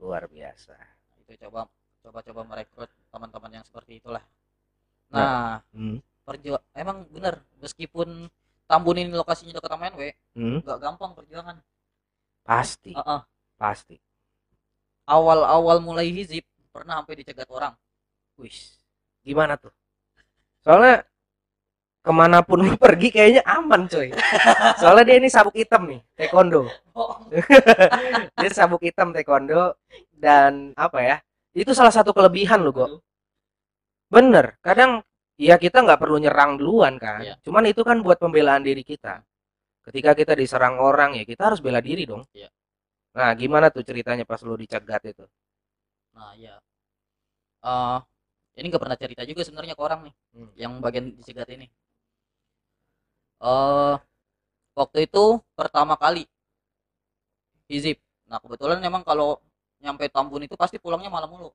Luar 0.00 0.24
biasa. 0.32 0.72
Itu 1.20 1.36
coba 1.44 1.68
coba 2.00 2.18
coba 2.24 2.40
merekrut 2.48 2.90
teman-teman 3.12 3.60
yang 3.60 3.64
seperti 3.68 4.00
itulah. 4.00 4.24
Nah 5.12 5.60
Hmm, 5.76 6.00
perju 6.24 6.56
emang 6.72 7.04
bener 7.12 7.44
meskipun 7.60 8.32
Tambun 8.64 8.96
ini 8.96 9.12
lokasinya 9.12 9.60
dekat 9.60 9.70
sama 9.76 9.92
NW 9.92 10.02
hmm, 10.40 10.64
nggak 10.64 10.78
gampang 10.80 11.12
perjuangan. 11.12 11.60
Pasti. 12.48 12.96
Heeh. 12.96 13.20
pasti. 13.60 13.96
Awal-awal 15.04 15.84
mulai 15.84 16.08
hizib 16.08 16.48
pernah 16.72 17.04
sampai 17.04 17.20
dicegat 17.20 17.48
orang. 17.52 17.76
Wis 18.40 18.80
gimana 19.20 19.60
tuh? 19.60 19.72
Soalnya 20.64 21.04
ke 22.04 22.12
mana 22.12 22.44
pun 22.44 22.60
lu 22.60 22.76
pergi 22.84 23.08
kayaknya 23.08 23.42
aman 23.48 23.88
coy. 23.88 24.12
Soalnya 24.76 25.04
dia 25.08 25.16
ini 25.20 25.28
sabuk 25.32 25.56
hitam 25.56 25.88
nih 25.88 26.00
taekwondo. 26.16 26.68
Dia 28.38 28.50
sabuk 28.52 28.84
hitam 28.84 29.10
taekwondo 29.16 29.74
dan 30.12 30.76
apa 30.76 30.98
ya 31.00 31.16
itu 31.56 31.72
salah 31.72 31.92
satu 31.94 32.10
kelebihan 32.12 32.60
lu 32.64 32.70
kok 32.74 33.00
bener 34.10 34.54
kadang 34.62 35.02
ya 35.40 35.58
kita 35.58 35.82
nggak 35.82 35.98
perlu 35.98 36.20
nyerang 36.22 36.60
duluan 36.60 36.94
kan. 37.00 37.24
Iya. 37.24 37.34
cuman 37.42 37.64
itu 37.66 37.82
kan 37.82 37.98
buat 38.04 38.20
pembelaan 38.20 38.62
diri 38.62 38.84
kita. 38.86 39.24
Ketika 39.84 40.16
kita 40.16 40.32
diserang 40.38 40.80
orang 40.80 41.16
ya 41.18 41.24
kita 41.28 41.50
harus 41.52 41.60
bela 41.64 41.80
diri 41.82 42.04
dong. 42.06 42.22
Iya. 42.36 42.48
nah 43.14 43.30
gimana 43.38 43.70
tuh 43.70 43.82
ceritanya 43.86 44.26
pas 44.26 44.42
lu 44.44 44.54
dicegat 44.58 45.02
itu? 45.08 45.24
Nah 46.14 46.34
ya 46.36 46.54
Eh, 47.64 47.98
ini 48.60 48.68
nggak 48.68 48.82
pernah 48.84 48.98
cerita 49.00 49.22
juga 49.24 49.40
sebenarnya 49.40 49.72
ke 49.72 49.82
orang 49.82 50.00
nih 50.04 50.14
Hmm. 50.36 50.50
yang 50.58 50.72
bagian 50.84 51.16
dicegat 51.16 51.48
ini 51.48 51.64
eh 53.44 53.94
waktu 54.74 54.98
itu 55.06 55.38
pertama 55.54 55.94
kali 56.00 56.24
hizib 57.68 58.00
nah 58.24 58.40
kebetulan 58.40 58.80
memang 58.80 59.04
kalau 59.04 59.38
nyampe 59.84 60.08
Tambun 60.08 60.40
itu 60.48 60.56
pasti 60.56 60.80
pulangnya 60.80 61.12
malam 61.12 61.28
mulu. 61.28 61.52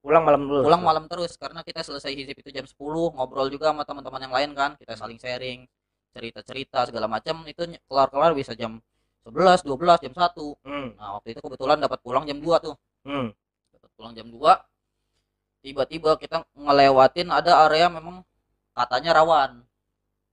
Pulang 0.00 0.24
malam 0.24 0.48
dulu 0.48 0.64
pulang 0.64 0.80
malam 0.80 1.04
terus 1.12 1.36
karena 1.36 1.60
kita 1.60 1.84
selesai 1.84 2.16
hizib 2.16 2.40
itu 2.40 2.48
jam 2.48 2.64
10 2.64 2.72
ngobrol 3.12 3.52
juga 3.52 3.68
sama 3.68 3.84
teman-teman 3.84 4.20
yang 4.24 4.32
lain 4.32 4.50
kan. 4.56 4.70
Kita 4.80 4.96
saling 4.96 5.20
sharing 5.20 5.68
cerita-cerita 6.16 6.88
segala 6.88 7.04
macam. 7.04 7.44
Itu 7.44 7.68
kelar-kelar 7.84 8.32
bisa 8.32 8.56
jam 8.56 8.80
11 9.28 9.68
12 9.68 10.04
jam 10.08 10.12
1 10.16 10.32
hmm, 10.64 10.88
nah 10.96 11.20
waktu 11.20 11.36
itu 11.36 11.40
kebetulan 11.44 11.76
dapat 11.76 12.00
pulang 12.00 12.24
jam 12.24 12.40
2 12.40 12.64
tuh. 12.64 12.74
Hmm. 13.04 13.32
dapat 13.76 13.90
pulang 13.96 14.12
jam 14.16 14.28
2 14.32 14.40
tiba-tiba 15.60 16.16
kita 16.16 16.40
ngelewatin 16.56 17.28
ada 17.28 17.68
area 17.68 17.92
memang 17.92 18.24
katanya 18.72 19.20
rawan 19.20 19.60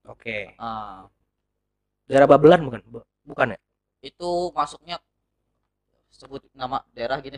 oke. 0.07 0.37
Nah, 0.57 1.05
daerah 2.07 2.27
Babelan 2.27 2.61
bukan? 2.63 2.81
Bu- 2.87 3.07
bukan 3.23 3.53
ya? 3.55 3.59
Itu 4.01 4.51
masuknya 4.51 4.97
sebut 6.09 6.41
nama 6.55 6.81
daerah 6.95 7.19
gini. 7.19 7.37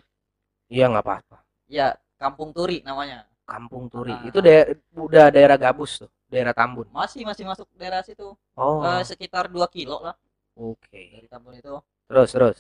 Iya 0.69 0.87
nggak 0.87 1.03
apa-apa. 1.03 1.37
Ya 1.65 1.97
Kampung 2.19 2.53
Turi 2.53 2.85
namanya. 2.85 3.25
Kampung 3.49 3.89
Turi. 3.89 4.13
Ah. 4.13 4.21
itu 4.29 4.39
daer- 4.39 4.77
udah 4.93 5.33
daerah 5.33 5.57
gabus 5.57 6.05
tuh 6.05 6.09
daerah 6.29 6.53
Tambun. 6.53 6.85
Masih 6.93 7.25
masih 7.25 7.43
masuk 7.43 7.65
daerah 7.73 8.05
situ. 8.05 8.37
Oh. 8.53 8.85
Eh, 8.85 9.01
sekitar 9.01 9.49
2 9.49 9.65
kilo 9.67 9.97
lah. 10.05 10.13
Oke. 10.53 11.17
Dari 11.17 11.27
Tambun 11.27 11.57
itu. 11.57 11.73
Terus 12.05 12.29
terus? 12.29 12.57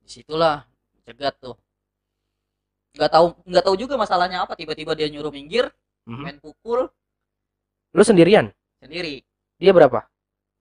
Di 0.00 0.08
situlah 0.08 0.64
cegat 1.04 1.36
tuh. 1.36 1.56
Nggak 2.96 3.10
tahu 3.12 3.26
nggak 3.44 3.64
tahu 3.68 3.76
juga 3.76 3.94
masalahnya 4.00 4.42
apa. 4.48 4.56
Tiba-tiba 4.56 4.96
dia 4.96 5.06
nyuruh 5.12 5.30
minggir 5.30 5.68
Mhm. 6.08 6.22
main 6.24 6.38
pukul. 6.40 6.88
Lu 7.92 8.02
sendirian 8.02 8.48
sendiri. 8.82 9.22
Dia 9.58 9.72
berapa? 9.74 10.06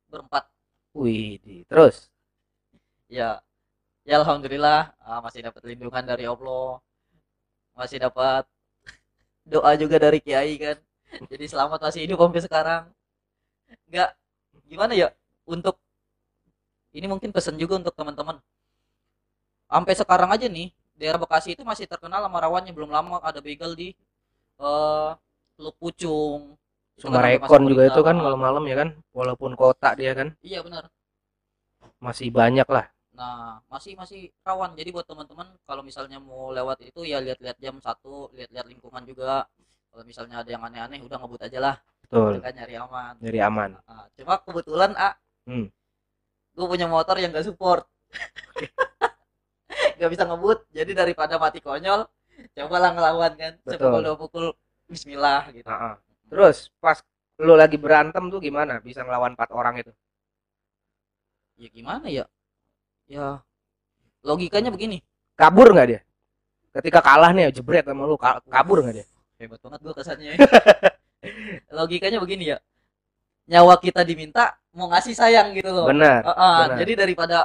Berempat. 0.10 0.50
Wih 0.98 1.66
terus? 1.70 2.10
Ya 3.08 3.40
ya 4.08 4.16
alhamdulillah 4.20 4.96
ah, 5.04 5.20
masih 5.22 5.46
dapat 5.46 5.62
lindungan 5.66 6.04
dari 6.04 6.26
Allah. 6.26 6.82
Masih 7.78 8.02
dapat 8.02 8.44
doa 9.52 9.72
juga 9.78 9.98
dari 10.02 10.20
kiai 10.22 10.58
kan. 10.58 10.78
Jadi 11.32 11.46
selamat 11.48 11.80
masih 11.80 12.02
hidup 12.04 12.20
sampai 12.20 12.42
sekarang. 12.44 12.84
Nggak 13.90 14.10
gimana 14.68 14.94
ya? 14.98 15.08
Untuk 15.48 15.80
ini 16.92 17.06
mungkin 17.06 17.30
pesan 17.32 17.56
juga 17.62 17.78
untuk 17.80 17.94
teman-teman. 17.94 18.42
Sampai 19.68 19.94
sekarang 19.94 20.30
aja 20.34 20.48
nih 20.50 20.72
daerah 20.98 21.20
Bekasi 21.22 21.54
itu 21.54 21.62
masih 21.62 21.86
terkenal 21.86 22.26
sama 22.26 22.40
rawannya. 22.42 22.74
Belum 22.74 22.90
lama 22.90 23.22
ada 23.22 23.40
begal 23.44 23.78
di 23.78 23.94
eh 24.58 25.12
Teluk 25.58 25.76
Pucung 25.82 26.58
Sumarekon 27.02 27.62
masuk 27.62 27.70
juga 27.72 27.84
berita. 27.86 27.94
itu 27.94 28.02
kan 28.08 28.18
kalau 28.26 28.38
malam 28.46 28.64
ya 28.72 28.76
kan 28.82 28.90
walaupun 29.14 29.52
kota 29.62 29.90
dia 30.00 30.12
kan 30.20 30.28
iya 30.42 30.60
benar 30.66 30.84
masih 32.06 32.30
banyak 32.34 32.68
lah 32.70 32.86
Nah, 33.18 33.58
masih 33.74 33.98
masih 33.98 34.30
rawan. 34.46 34.78
Jadi 34.78 34.94
buat 34.94 35.02
teman-teman 35.10 35.50
kalau 35.66 35.82
misalnya 35.82 36.22
mau 36.22 36.54
lewat 36.54 36.86
itu 36.86 37.02
ya 37.02 37.18
lihat-lihat 37.18 37.58
jam 37.58 37.82
satu, 37.82 38.30
lihat-lihat 38.38 38.70
lingkungan 38.70 39.02
juga. 39.10 39.50
Kalau 39.90 40.04
misalnya 40.06 40.46
ada 40.46 40.50
yang 40.54 40.62
aneh-aneh 40.62 41.02
udah 41.02 41.18
ngebut 41.18 41.42
aja 41.50 41.58
lah, 41.58 41.76
betul 42.06 42.38
kan 42.38 42.54
nyari 42.54 42.76
aman. 42.78 43.14
jadi 43.18 43.40
aman 43.50 43.70
Nah, 43.90 44.06
cuma 44.14 44.38
kebetulan 44.46 44.94
ah, 44.94 45.18
Hmm. 45.50 45.66
gue 46.54 46.68
punya 46.70 46.86
motor 46.86 47.18
yang 47.18 47.34
gak 47.34 47.48
support, 47.50 47.90
gak 50.00 50.10
bisa 50.14 50.24
ngebut. 50.28 50.58
Jadi 50.74 50.92
daripada 50.94 51.36
mati 51.42 51.60
konyol, 51.64 52.06
cobalah 52.56 52.92
ngelawan 52.94 53.34
kan. 53.42 53.54
Betul. 53.66 53.74
Sepukul 53.74 54.02
dua 54.06 54.16
pukul, 54.20 54.46
Bismillah 54.88 55.42
gitu. 55.52 55.68
Ah, 55.68 55.94
ah. 55.94 55.96
Terus 56.28 56.70
pas 56.84 57.00
lu 57.42 57.54
lagi 57.54 57.78
berantem 57.80 58.24
tuh 58.34 58.40
gimana? 58.42 58.80
Bisa 58.84 59.02
ngelawan 59.06 59.34
empat 59.38 59.50
orang 59.54 59.82
itu? 59.82 59.92
Ya 61.58 61.68
gimana 61.74 62.06
ya? 62.10 62.26
Ya 63.10 63.42
logikanya 64.22 64.70
begini. 64.70 65.02
kabur 65.38 65.70
nggak 65.74 65.88
dia? 65.88 66.02
Ketika 66.74 67.00
kalah 67.02 67.30
nih 67.34 67.50
jebret 67.54 67.86
sama 67.86 68.04
lu 68.06 68.18
ka- 68.18 68.42
kabur 68.50 68.82
nggak 68.86 68.96
dia? 69.02 69.06
Hebat 69.38 69.62
banget 69.62 69.80
gua 69.86 69.94
kesannya 69.94 70.34
ya. 70.34 70.40
logikanya 71.78 72.18
begini 72.22 72.54
ya. 72.54 72.58
Nyawa 73.48 73.80
kita 73.80 74.04
diminta 74.04 74.60
mau 74.76 74.92
ngasih 74.92 75.16
sayang 75.16 75.56
gitu 75.56 75.72
loh. 75.72 75.88
Benar 75.88 76.22
Ah, 76.26 76.34
ah, 76.36 76.58
benar. 76.68 76.78
jadi 76.84 76.92
daripada 77.06 77.38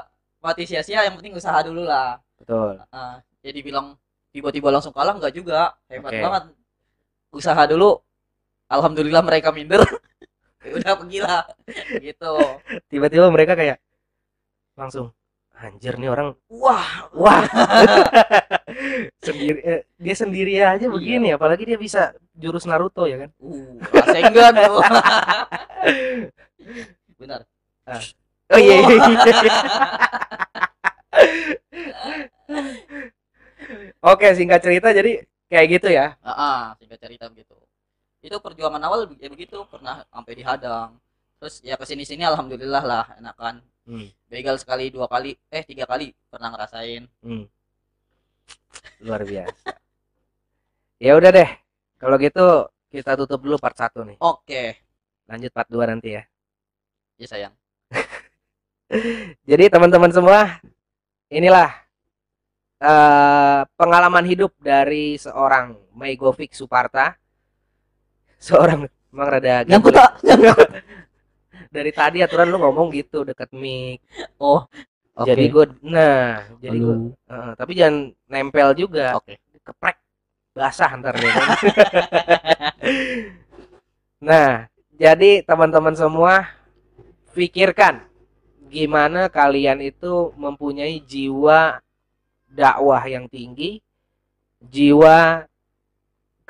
mati 0.42 0.66
sia-sia 0.66 1.06
yang 1.06 1.14
penting 1.20 1.36
usaha 1.38 1.56
dulu 1.62 1.86
lah. 1.86 2.18
Betul. 2.40 2.82
Ah, 2.90 3.22
jadi 3.44 3.60
bilang 3.62 3.94
tiba-tiba 4.34 4.68
langsung 4.74 4.90
kalah 4.92 5.14
nggak 5.16 5.32
juga. 5.36 5.76
Hebat 5.86 6.10
Oke. 6.12 6.20
banget. 6.20 6.42
Usaha 7.32 7.62
dulu 7.70 8.02
alhamdulillah 8.72 9.22
mereka 9.22 9.52
minder. 9.52 9.84
Ya 10.62 10.78
udah 10.78 10.94
pergilah. 10.94 11.42
Gitu. 11.98 12.32
Tiba-tiba 12.86 13.26
mereka 13.34 13.58
kayak 13.58 13.82
langsung 14.78 15.10
anjir 15.58 15.98
nih 15.98 16.06
orang. 16.06 16.38
Wah. 16.46 17.10
Wah. 17.10 17.42
Sendiri 19.26 19.58
eh, 19.58 19.82
dia 19.98 20.14
sendiri 20.14 20.62
aja 20.62 20.86
Iya. 20.86 20.94
begini 20.94 21.34
apalagi 21.34 21.66
dia 21.66 21.74
bisa 21.74 22.14
jurus 22.38 22.62
Naruto 22.62 23.10
ya 23.10 23.26
kan? 23.26 23.30
Uh 23.42 23.74
Rasengan 23.90 24.54
benar. 27.20 27.40
Oh 28.54 28.58
iya, 28.62 28.74
iya. 28.86 28.98
oke 34.02 34.26
singkat 34.34 34.60
cerita 34.62 34.94
jadi 34.94 35.26
kayak 35.50 35.66
gitu 35.78 35.88
ya. 35.90 36.14
Ah, 36.22 36.30
ah, 36.30 36.62
singkat 36.78 36.98
cerita 37.02 37.26
begitu. 37.30 37.54
Itu 38.22 38.38
perjuangan 38.38 38.82
awal 38.86 39.10
ya 39.18 39.28
begitu, 39.28 39.66
pernah 39.66 40.06
sampai 40.08 40.32
dihadang. 40.38 40.96
Terus 41.42 41.58
ya 41.66 41.74
ke 41.74 41.84
sini 41.84 42.06
sini 42.06 42.22
alhamdulillah 42.22 42.82
lah 42.86 43.04
enakan. 43.18 43.58
Hmm. 43.82 44.06
Begal 44.30 44.56
sekali, 44.62 44.94
dua 44.94 45.10
kali, 45.10 45.34
eh 45.50 45.66
tiga 45.66 45.84
kali 45.90 46.14
pernah 46.30 46.54
ngerasain. 46.54 47.04
Hmm. 47.20 47.46
luar 49.02 49.22
biasa 49.26 49.74
ya 51.02 51.18
udah 51.18 51.30
deh 51.34 51.50
kalau 51.98 52.16
gitu 52.18 52.70
kita 52.94 53.18
tutup 53.18 53.42
dulu 53.42 53.58
part 53.58 53.74
1 53.74 53.90
nih 54.06 54.16
Oke, 54.22 54.78
lanjut 55.26 55.50
part 55.50 55.66
2 55.66 55.90
nanti 55.90 56.14
ya 56.14 56.22
ya 57.22 57.26
sayang. 57.30 57.54
Jadi 59.48 59.64
teman-teman 59.70 60.10
semua, 60.10 60.58
inilah 61.30 61.70
eh, 62.82 63.62
pengalaman 63.78 64.26
hidup 64.26 64.50
dari 64.58 65.16
seorang 65.16 65.78
Megovic 65.94 66.52
Suparta. 66.52 67.14
Seorang 68.42 68.90
emang 69.14 69.28
rada 69.30 69.62
Nyangkut? 69.62 69.94
Nyangkut. 70.26 70.68
dari 71.72 71.88
tadi 71.94 72.20
aturan 72.20 72.52
lu 72.52 72.60
ngomong 72.60 72.92
gitu 72.92 73.24
deket 73.24 73.48
mic. 73.56 74.04
Oh. 74.36 74.68
Oke. 75.12 75.28
Jadi 75.28 75.44
gue 75.52 75.66
nah, 75.84 76.40
jadi 76.56 76.76
gue 76.80 76.96
Lalu- 76.96 77.12
Heeh, 77.28 77.50
tapi 77.56 77.72
jangan 77.76 77.96
nempel 78.28 78.68
juga. 78.76 79.16
Oke. 79.16 79.40
Keprek 79.60 79.96
basah 80.52 80.90
ntar 81.00 81.16
deh. 81.16 81.32
nah, 84.28 84.68
jadi 84.96 85.44
teman-teman 85.44 85.92
semua 85.96 86.48
pikirkan 87.36 88.04
gimana 88.72 89.28
kalian 89.28 89.84
itu 89.84 90.32
mempunyai 90.36 90.96
jiwa 91.04 91.76
dakwah 92.48 93.04
yang 93.04 93.28
tinggi, 93.28 93.84
jiwa 94.64 95.44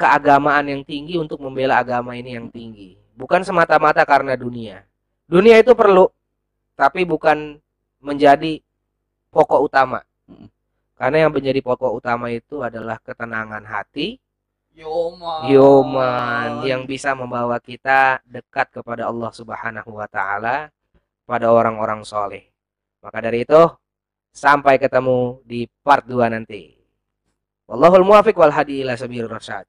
keagamaan 0.03 0.67
yang 0.67 0.83
tinggi 0.83 1.15
untuk 1.15 1.39
membela 1.39 1.79
agama 1.79 2.19
ini 2.19 2.35
yang 2.35 2.51
tinggi. 2.51 2.99
Bukan 3.15 3.47
semata-mata 3.47 4.03
karena 4.03 4.35
dunia. 4.35 4.83
Dunia 5.31 5.63
itu 5.63 5.79
perlu, 5.79 6.11
tapi 6.75 7.07
bukan 7.07 7.63
menjadi 8.03 8.59
pokok 9.31 9.63
utama. 9.63 10.03
Karena 10.99 11.27
yang 11.27 11.31
menjadi 11.31 11.63
pokok 11.63 11.95
utama 11.95 12.35
itu 12.35 12.67
adalah 12.67 12.99
ketenangan 12.99 13.63
hati, 13.63 14.19
Yoman. 14.73 15.53
yoman 15.53 16.51
yang 16.65 16.83
bisa 16.89 17.13
membawa 17.13 17.61
kita 17.61 18.25
dekat 18.27 18.73
kepada 18.73 19.07
Allah 19.07 19.31
Subhanahu 19.31 20.01
wa 20.01 20.09
taala 20.11 20.73
pada 21.29 21.47
orang-orang 21.53 22.03
soleh. 22.03 22.51
Maka 23.05 23.19
dari 23.23 23.45
itu, 23.47 23.63
sampai 24.33 24.81
ketemu 24.83 25.45
di 25.47 25.69
part 25.85 26.09
2 26.09 26.33
nanti. 26.33 26.75
Wallahul 27.69 28.05
muwafiq 28.05 28.37
wal 28.37 28.53
hadi 28.53 28.83
ila 28.83 28.99
sabirur 28.99 29.33
rasyad. 29.33 29.69